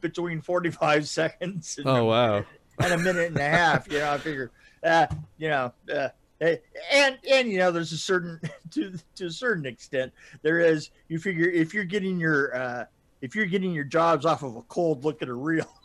between 0.00 0.40
45 0.40 1.08
seconds 1.08 1.78
Oh 1.84 2.04
wow. 2.04 2.44
And 2.80 2.92
a 2.92 2.98
minute 2.98 3.28
and 3.28 3.36
a 3.36 3.48
half. 3.48 3.90
You 3.90 3.98
know, 3.98 4.12
I 4.12 4.18
figure, 4.18 4.50
uh, 4.82 5.06
you 5.36 5.48
know, 5.48 5.72
uh, 5.92 6.08
and 6.40 7.18
and 7.28 7.50
you 7.50 7.58
know, 7.58 7.72
there's 7.72 7.92
a 7.92 7.98
certain 7.98 8.40
to 8.72 8.94
to 9.16 9.26
a 9.26 9.30
certain 9.30 9.66
extent 9.66 10.12
there 10.42 10.60
is. 10.60 10.90
You 11.08 11.18
figure 11.18 11.48
if 11.48 11.74
you're 11.74 11.84
getting 11.84 12.18
your 12.18 12.56
uh, 12.56 12.84
if 13.20 13.34
you're 13.34 13.46
getting 13.46 13.72
your 13.72 13.84
jobs 13.84 14.24
off 14.24 14.42
of 14.42 14.56
a 14.56 14.62
cold 14.62 15.04
look 15.04 15.22
at 15.22 15.28
a 15.28 15.34
reel. 15.34 15.66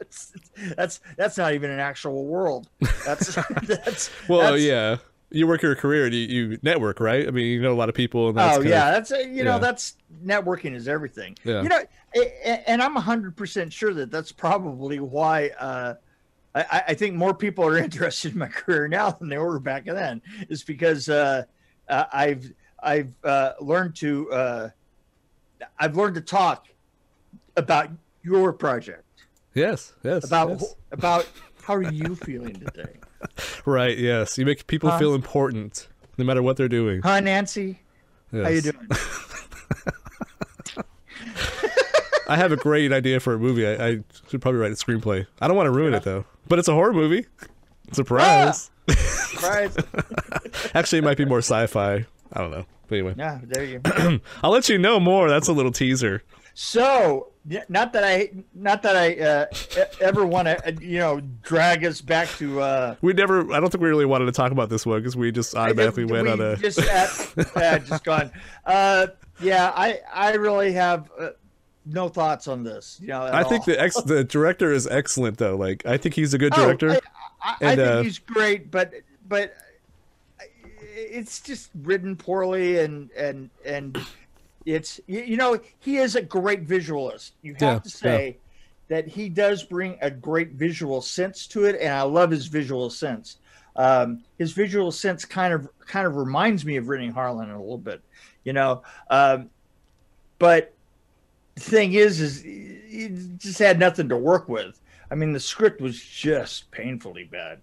That's, 0.00 0.32
that's 0.76 1.00
that's 1.16 1.38
not 1.38 1.54
even 1.54 1.70
an 1.70 1.78
actual 1.78 2.26
world. 2.26 2.68
That's 3.06 3.36
that's 3.62 4.10
Well, 4.28 4.40
that's- 4.40 4.62
yeah. 4.62 4.96
You 5.30 5.46
work 5.46 5.62
your 5.62 5.76
career. 5.76 6.08
You, 6.08 6.18
you 6.18 6.58
network, 6.62 6.98
right? 6.98 7.26
I 7.26 7.30
mean, 7.30 7.46
you 7.46 7.62
know 7.62 7.72
a 7.72 7.74
lot 7.74 7.88
of 7.88 7.94
people. 7.94 8.28
And 8.28 8.36
that's 8.36 8.58
oh 8.58 8.60
yeah, 8.62 8.88
Of, 8.88 8.94
that's 8.94 9.12
uh, 9.12 9.28
you 9.28 9.44
know 9.44 9.52
yeah. 9.52 9.58
that's 9.58 9.94
networking 10.24 10.74
is 10.74 10.88
everything. 10.88 11.36
Yeah. 11.44 11.62
You 11.62 11.68
know, 11.68 11.80
and 12.66 12.82
I'm 12.82 12.96
hundred 12.96 13.36
percent 13.36 13.72
sure 13.72 13.94
that 13.94 14.10
that's 14.10 14.32
probably 14.32 14.98
why 14.98 15.50
uh, 15.60 15.94
I, 16.54 16.82
I- 16.88 16.94
think 16.94 17.14
more 17.16 17.34
people 17.34 17.64
are 17.66 17.76
interested 17.88 18.32
in 18.32 18.38
my 18.38 18.48
career 18.48 18.88
now 18.88 19.10
than 19.10 19.28
they 19.28 19.38
were 19.38 19.58
back 19.58 19.84
then. 19.86 20.22
Is 20.48 20.62
because 20.62 21.08
uh, 21.08 21.44
uh, 21.88 22.04
I've 22.12 22.52
I've 22.82 23.14
uh, 23.24 23.52
learned 23.60 23.96
to 23.96 24.30
uh, 24.32 24.68
I've 25.78 25.96
learned 25.96 26.14
to 26.16 26.20
talk 26.20 26.68
about 27.56 27.90
your 28.22 28.52
project 28.52 29.04
yes. 29.54 29.92
Yes. 30.02 30.24
about 30.24 30.50
yes. 30.60 30.74
about 30.92 31.28
how 31.62 31.74
are 31.74 31.90
you 31.92 32.14
feeling 32.16 32.54
today, 32.54 32.94
Right. 33.64 33.96
Yes. 33.96 34.36
You 34.38 34.44
make 34.44 34.66
people 34.66 34.90
Huh? 34.90 34.98
feel 34.98 35.14
important, 35.14 35.88
no 36.18 36.24
matter 36.24 36.42
what 36.42 36.56
they're 36.56 36.68
doing. 36.68 37.00
huh, 37.02 37.20
Nancy? 37.20 37.80
How 38.32 38.48
you 38.48 38.60
doing? 38.60 38.88
I 42.28 42.36
have 42.36 42.52
a 42.52 42.56
great 42.56 42.92
idea 42.92 43.20
for 43.20 43.34
a 43.34 43.38
movie. 43.38 43.66
I, 43.66 43.86
I 43.88 43.98
should 44.28 44.40
probably 44.40 44.60
write 44.60 44.72
a 44.72 44.74
screenplay. 44.74 45.26
I 45.40 45.48
don't 45.48 45.56
want 45.56 45.66
to 45.66 45.72
ruin 45.72 45.94
it 45.94 46.02
though, 46.02 46.24
but 46.48 46.58
it's 46.58 46.68
a 46.68 46.72
horror 46.74 46.92
movie. 46.92 47.26
Surprise! 47.92 48.70
Surprise! 48.88 49.76
Actually, 50.74 50.98
it 50.98 51.04
might 51.04 51.16
be 51.18 51.24
more 51.24 51.38
sci-fi. 51.38 52.06
I 52.32 52.40
don't 52.40 52.50
know. 52.50 52.66
But 52.88 52.96
anyway, 52.96 53.14
Yeah, 53.16 53.40
there 53.42 53.64
you 53.64 53.78
go. 53.78 54.20
I'll 54.42 54.50
let 54.50 54.68
you 54.68 54.78
know 54.78 55.00
more. 55.00 55.28
That's 55.28 55.48
a 55.48 55.52
little 55.52 55.72
teaser. 55.72 56.22
So, 56.54 57.32
not 57.68 57.92
that 57.94 58.04
I, 58.04 58.30
not 58.54 58.82
that 58.82 58.96
I 58.96 59.14
uh, 59.16 59.84
ever 60.00 60.24
want 60.24 60.46
to, 60.46 60.76
you 60.80 60.98
know, 60.98 61.20
drag 61.42 61.84
us 61.84 62.00
back 62.00 62.28
to. 62.38 62.60
Uh, 62.60 62.94
We 63.00 63.12
never. 63.12 63.52
I 63.52 63.58
don't 63.60 63.70
think 63.70 63.82
we 63.82 63.88
really 63.88 64.04
wanted 64.04 64.26
to 64.26 64.32
talk 64.32 64.52
about 64.52 64.68
this 64.68 64.86
one 64.86 65.00
because 65.00 65.16
we 65.16 65.32
just 65.32 65.56
automatically 65.56 66.04
went 66.04 66.26
we 66.26 66.32
on 66.32 66.40
a. 66.40 66.56
just 66.56 66.78
at, 66.78 67.56
uh, 67.56 67.78
just 67.80 68.04
gone. 68.04 68.30
Uh, 68.64 69.08
yeah, 69.40 69.72
I, 69.74 69.98
I 70.12 70.34
really 70.34 70.72
have 70.72 71.10
uh, 71.18 71.30
no 71.84 72.08
thoughts 72.08 72.48
on 72.48 72.62
this. 72.62 72.98
You 73.00 73.08
know, 73.08 73.22
I 73.22 73.44
think 73.44 73.64
the 73.64 73.80
ex 73.80 74.00
the 74.02 74.24
director 74.24 74.72
is 74.72 74.86
excellent 74.86 75.38
though. 75.38 75.56
Like 75.56 75.84
I 75.86 75.96
think 75.96 76.14
he's 76.14 76.34
a 76.34 76.38
good 76.38 76.52
Oh, 76.52 76.56
director. 76.56 76.90
I, 76.90 77.00
I, 77.42 77.56
I 77.64 77.72
And, 77.72 77.80
think 77.80 77.86
uh, 77.86 77.98
he's 77.98 78.18
great, 78.18 78.70
but 78.70 78.92
but 79.26 79.54
it's 80.96 81.40
just 81.40 81.70
written 81.74 82.16
poorly 82.16 82.78
and 82.78 83.10
and 83.12 83.50
and 83.64 83.98
it's 84.64 85.00
you, 85.06 85.36
know 85.36 85.58
he 85.80 85.96
is 85.98 86.16
a 86.16 86.22
great 86.22 86.62
visualist. 86.62 87.32
You 87.42 87.54
have 87.58 87.60
Yeah, 87.60 87.78
to 87.82 87.90
say 87.90 88.38
that 88.88 89.08
he 89.08 89.28
does 89.28 89.62
bring 89.64 89.98
a 90.00 90.10
great 90.10 90.52
visual 90.52 91.00
sense 91.02 91.46
to 91.48 91.64
it, 91.64 91.80
and 91.80 91.92
I 91.92 92.02
love 92.02 92.30
his 92.30 92.46
visual 92.46 92.90
sense. 92.90 93.38
Um, 93.76 94.24
his 94.38 94.52
visual 94.52 94.92
sense 94.92 95.24
kind 95.24 95.52
of 95.54 95.68
kind 95.86 96.06
of 96.06 96.16
reminds 96.16 96.64
me 96.64 96.76
of 96.76 96.88
Renny 96.88 97.10
Harlin 97.10 97.52
a 97.54 97.58
little 97.58 97.78
bit, 97.78 98.02
you 98.44 98.52
know. 98.52 98.82
Um, 99.10 99.50
but 100.38 100.74
thing 101.56 101.94
is, 101.94 102.20
is 102.20 102.42
he 102.42 103.08
just 103.38 103.58
had 103.58 103.78
nothing 103.78 104.08
to 104.08 104.16
work 104.16 104.48
with. 104.48 104.80
I 105.10 105.14
mean, 105.14 105.32
the 105.32 105.40
script 105.40 105.80
was 105.80 106.00
just 106.02 106.70
painfully 106.70 107.24
bad. 107.24 107.60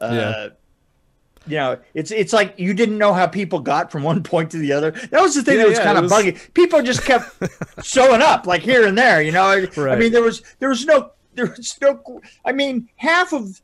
Uh, 0.00 0.10
Yeah. 0.12 0.48
You 1.46 1.56
know, 1.56 1.78
it's 1.94 2.10
it's 2.10 2.34
like 2.34 2.54
you 2.58 2.74
didn't 2.74 2.98
know 2.98 3.14
how 3.14 3.26
people 3.26 3.60
got 3.60 3.90
from 3.90 4.02
one 4.02 4.22
point 4.22 4.50
to 4.50 4.58
the 4.58 4.72
other. 4.72 4.90
That 4.90 5.22
was 5.22 5.34
the 5.34 5.42
thing 5.42 5.56
Yeah, 5.56 5.62
that 5.62 5.68
was 5.70 5.78
yeah, 5.78 5.84
kind 5.84 5.96
of 5.96 6.04
was- 6.04 6.12
buggy. 6.12 6.32
People 6.52 6.82
just 6.82 7.02
kept 7.02 7.30
showing 7.82 8.20
up 8.20 8.46
like 8.46 8.60
here 8.60 8.86
and 8.86 8.96
there. 8.96 9.22
You 9.22 9.32
know, 9.32 9.44
I, 9.44 9.66
I 9.90 9.96
mean, 9.96 10.12
there 10.12 10.22
was 10.22 10.42
there 10.58 10.68
was 10.68 10.84
no 10.84 11.12
there 11.34 11.46
was 11.46 11.78
no. 11.80 12.20
I 12.44 12.52
mean, 12.52 12.90
half 12.96 13.32
of 13.32 13.58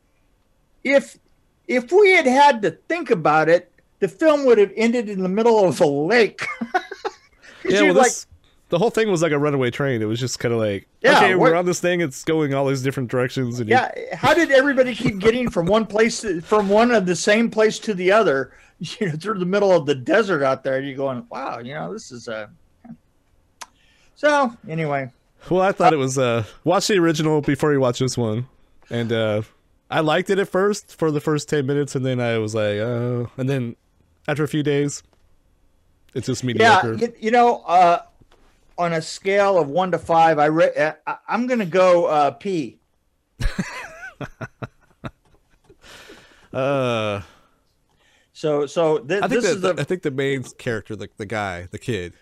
if 0.83 1.19
if 1.67 1.91
we 1.91 2.11
had 2.13 2.25
had 2.25 2.63
to 2.63 2.71
think 2.71 3.11
about 3.11 3.47
it, 3.47 3.71
the 3.99 4.07
film 4.07 4.43
would 4.45 4.57
have 4.57 4.71
ended 4.75 5.07
in 5.07 5.21
the 5.21 5.29
middle 5.29 5.63
of 5.63 5.79
a 5.79 5.85
lake. 5.85 6.45
Yeah, 7.63 7.81
well, 7.81 7.95
like, 7.95 8.05
this, 8.05 8.27
the 8.69 8.77
whole 8.77 8.89
thing 8.89 9.09
was 9.09 9.21
like 9.21 9.31
a 9.31 9.39
runaway 9.39 9.71
train. 9.71 10.01
It 10.01 10.05
was 10.05 10.19
just 10.19 10.39
kind 10.39 10.53
of 10.53 10.59
like, 10.59 10.87
Yeah, 11.01 11.17
okay, 11.17 11.35
we're 11.35 11.55
on 11.55 11.65
this 11.65 11.79
thing. 11.79 12.01
It's 12.01 12.23
going 12.23 12.53
all 12.53 12.67
these 12.67 12.81
different 12.83 13.09
directions. 13.09 13.59
And 13.59 13.69
you- 13.69 13.75
yeah, 13.75 13.91
how 14.15 14.33
did 14.33 14.51
everybody 14.51 14.93
keep 14.93 15.19
getting 15.19 15.49
from 15.49 15.65
one 15.67 15.85
place 15.85 16.21
to, 16.21 16.41
from 16.41 16.67
one 16.67 16.91
of 16.91 17.05
the 17.05 17.15
same 17.15 17.49
place 17.49 17.79
to 17.79 17.93
the 17.93 18.11
other? 18.11 18.51
You 18.99 19.07
know, 19.07 19.13
through 19.13 19.39
the 19.39 19.45
middle 19.45 19.71
of 19.71 19.87
the 19.87 19.95
desert 19.95 20.43
out 20.43 20.63
there. 20.63 20.79
You're 20.79 20.95
going, 20.95 21.25
wow, 21.31 21.57
you 21.57 21.73
know, 21.73 21.91
this 21.91 22.11
is 22.11 22.27
a. 22.27 22.47
So 24.15 24.55
anyway, 24.69 25.11
Well, 25.49 25.61
I 25.61 25.71
thought 25.71 25.93
it 25.93 25.97
was 25.97 26.17
uh 26.17 26.43
watch 26.63 26.87
the 26.87 26.97
original 26.99 27.41
before 27.41 27.73
you 27.73 27.79
watch 27.79 27.97
this 27.99 28.17
one. 28.17 28.47
And 28.89 29.11
uh 29.11 29.41
I 29.89 30.01
liked 30.01 30.29
it 30.29 30.37
at 30.39 30.47
first 30.49 30.95
for 30.95 31.09
the 31.09 31.19
first 31.21 31.49
10 31.49 31.65
minutes 31.65 31.95
and 31.95 32.05
then 32.05 32.19
I 32.19 32.37
was 32.37 32.53
like, 32.53 32.77
uh 32.79 33.25
and 33.37 33.49
then 33.49 33.75
after 34.27 34.43
a 34.43 34.47
few 34.47 34.61
days 34.63 35.01
it's 36.13 36.27
just 36.27 36.43
yeah, 36.43 36.47
mediocre. 36.47 36.93
you, 36.93 37.13
you 37.19 37.31
know, 37.31 37.63
uh, 37.67 37.99
on 38.77 38.93
a 38.93 39.01
scale 39.01 39.57
of 39.57 39.67
one 39.69 39.91
to 39.91 39.97
five, 39.99 40.39
I 40.39 40.45
re- 40.45 40.73
uh, 40.75 40.93
I- 41.05 41.17
I'm 41.27 41.47
gonna 41.47 41.65
go 41.65 42.05
uh, 42.05 42.31
P. 42.31 42.79
uh 46.53 47.21
So 48.33 48.65
so 48.65 48.99
th- 48.99 49.21
I 49.23 49.27
think 49.27 49.41
this 49.41 49.49
that 49.51 49.55
is 49.55 49.61
the 49.61 49.81
I 49.81 49.83
think 49.83 50.01
the 50.03 50.11
main 50.11 50.43
character, 50.43 50.95
the 50.95 51.09
the 51.17 51.25
guy, 51.25 51.67
the 51.71 51.79
kid, 51.79 52.13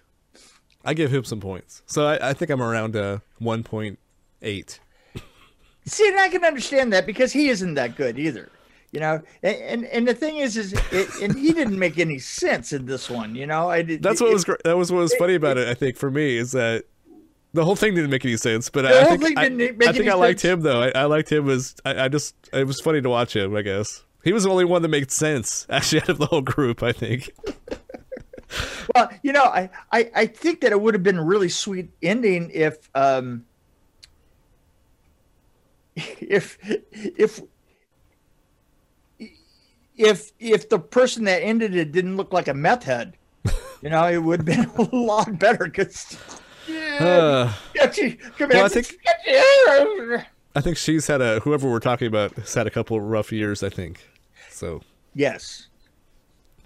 I 0.83 0.93
give 0.93 1.13
him 1.13 1.23
some 1.23 1.39
points. 1.39 1.81
So 1.85 2.05
I, 2.07 2.29
I 2.29 2.33
think 2.33 2.51
I'm 2.51 2.61
around 2.61 2.95
uh 2.95 3.19
1.8. 3.41 4.79
See, 5.87 6.07
and 6.07 6.19
I 6.19 6.29
can 6.29 6.43
understand 6.43 6.91
that 6.93 7.05
because 7.05 7.31
he 7.31 7.49
isn't 7.49 7.75
that 7.75 7.95
good 7.95 8.17
either. 8.17 8.49
You 8.95 9.01
know, 9.01 9.21
and 9.43 9.57
and, 9.57 9.85
and 9.87 10.07
the 10.07 10.13
thing 10.13 10.37
is, 10.37 10.55
is 10.55 10.71
it, 10.93 11.09
and 11.21 11.37
he 11.37 11.51
didn't 11.51 11.77
make 11.77 11.99
any 11.99 12.17
sense 12.17 12.71
in 12.71 12.85
this 12.85 13.09
one. 13.09 13.35
You 13.35 13.45
know, 13.45 13.69
I 13.69 13.81
did. 13.81 14.01
That's 14.01 14.21
what 14.21 14.29
it- 14.29 14.33
was 14.33 14.45
great. 14.45 14.63
That 14.63 14.77
was 14.77 14.89
what 14.89 14.99
was 14.99 15.13
funny 15.15 15.35
about 15.35 15.57
it. 15.57 15.67
I 15.67 15.73
think 15.73 15.97
for 15.97 16.09
me 16.09 16.37
is 16.37 16.53
that 16.53 16.85
the 17.53 17.65
whole 17.65 17.75
thing 17.75 17.93
didn't 17.93 18.09
make 18.09 18.23
any 18.23 18.37
sense. 18.37 18.69
But 18.69 18.83
The 18.83 18.89
I 18.89 18.99
whole 19.01 19.09
think 19.17 19.23
thing 19.23 19.37
I, 19.37 19.49
didn't 19.49 19.77
make 19.77 19.89
I 19.89 19.91
think 19.91 20.07
I 20.09 20.13
liked 20.13 20.39
sense. 20.39 20.53
him 20.53 20.61
though. 20.61 20.81
I, 20.81 20.91
I 20.95 21.03
liked 21.05 21.29
him 21.29 21.49
as 21.49 21.75
I, 21.83 22.05
I 22.05 22.07
just 22.07 22.35
it 22.53 22.65
was 22.65 22.79
funny 22.79 23.01
to 23.01 23.09
watch 23.09 23.35
him. 23.35 23.53
I 23.53 23.63
guess 23.63 24.03
he 24.23 24.31
was 24.31 24.45
the 24.45 24.49
only 24.49 24.63
one 24.65 24.81
that 24.81 24.87
made 24.87 25.11
sense 25.11 25.65
actually 25.69 26.01
out 26.03 26.09
of 26.09 26.17
the 26.17 26.27
whole 26.27 26.41
group. 26.41 26.81
I 26.81 26.93
think. 26.93 27.31
Well, 28.93 29.09
you 29.23 29.33
know, 29.33 29.43
I, 29.43 29.69
I, 29.91 30.11
I 30.15 30.25
think 30.27 30.61
that 30.61 30.71
it 30.71 30.79
would 30.79 30.93
have 30.93 31.01
been 31.03 31.17
a 31.17 31.23
really 31.23 31.49
sweet 31.49 31.89
ending 32.03 32.51
if 32.53 32.89
um 32.95 33.43
if 35.95 36.57
if 36.61 37.41
if 39.97 40.31
if 40.39 40.69
the 40.69 40.79
person 40.79 41.23
that 41.25 41.41
ended 41.41 41.75
it 41.75 41.91
didn't 41.91 42.17
look 42.17 42.33
like 42.33 42.47
a 42.47 42.53
meth 42.53 42.83
head. 42.83 43.17
You 43.81 43.89
know, 43.89 44.07
it 44.07 44.17
would 44.17 44.39
have 44.39 44.45
been 44.77 44.87
a 44.91 44.95
lot 44.95 45.37
better 45.37 45.65
because 45.65 46.17
Uh, 46.99 47.53
come 48.37 48.49
Well, 48.49 48.65
I 48.65 48.69
think- 48.69 48.97
I 50.57 50.61
think 50.61 50.77
she's 50.77 51.05
had 51.07 51.21
a 51.21 51.39
whoever 51.41 51.69
we're 51.69 51.79
talking 51.79 52.07
about 52.07 52.33
has 52.35 52.53
had 52.53 52.65
a 52.65 52.69
couple 52.71 52.97
of 52.97 53.03
rough 53.03 53.31
years. 53.31 53.61
I 53.61 53.69
think. 53.69 53.99
So, 54.49 54.81
yes, 55.13 55.67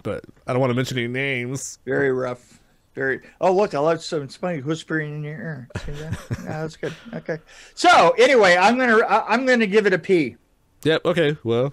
but 0.02 0.24
I 0.46 0.52
don't 0.52 0.60
want 0.60 0.70
to 0.70 0.74
mention 0.74 0.96
any 0.98 1.08
names. 1.08 1.78
very 1.84 2.12
rough. 2.12 2.60
Very. 2.94 3.20
Oh, 3.40 3.52
look! 3.52 3.74
I 3.74 3.78
love 3.80 4.02
some 4.02 4.28
somebody 4.28 4.62
whispering 4.62 5.14
in 5.16 5.24
your 5.24 5.34
ear. 5.34 5.68
See 5.84 5.92
that? 5.92 6.18
Yeah, 6.44 6.62
that's 6.62 6.76
good. 6.76 6.94
Okay. 7.14 7.38
So 7.74 8.10
anyway, 8.18 8.56
I'm 8.56 8.78
gonna 8.78 9.04
I'm 9.06 9.44
gonna 9.44 9.66
give 9.66 9.86
it 9.86 9.92
a 9.92 9.98
P. 9.98 10.36
Yep. 10.84 11.04
Okay. 11.04 11.36
Well, 11.44 11.72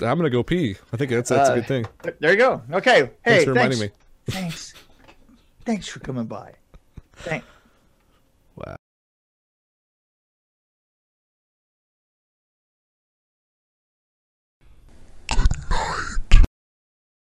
I'm 0.00 0.16
gonna 0.18 0.30
go 0.30 0.42
pee. 0.42 0.76
I 0.92 0.96
think 0.96 1.10
that's 1.10 1.30
that's 1.30 1.48
Uh, 1.48 1.52
a 1.52 1.56
good 1.56 1.66
thing. 1.68 1.86
There 2.20 2.30
you 2.32 2.36
go. 2.36 2.62
Okay. 2.72 3.00
Hey, 3.00 3.10
Thanks 3.24 3.44
for 3.44 3.50
reminding 3.52 3.78
thanks. 3.78 3.94
me. 4.26 4.32
Thanks. 4.32 4.74
Thanks 5.64 5.88
for 5.88 6.00
coming 6.00 6.26
by. 6.26 6.52
Thank. 7.14 7.44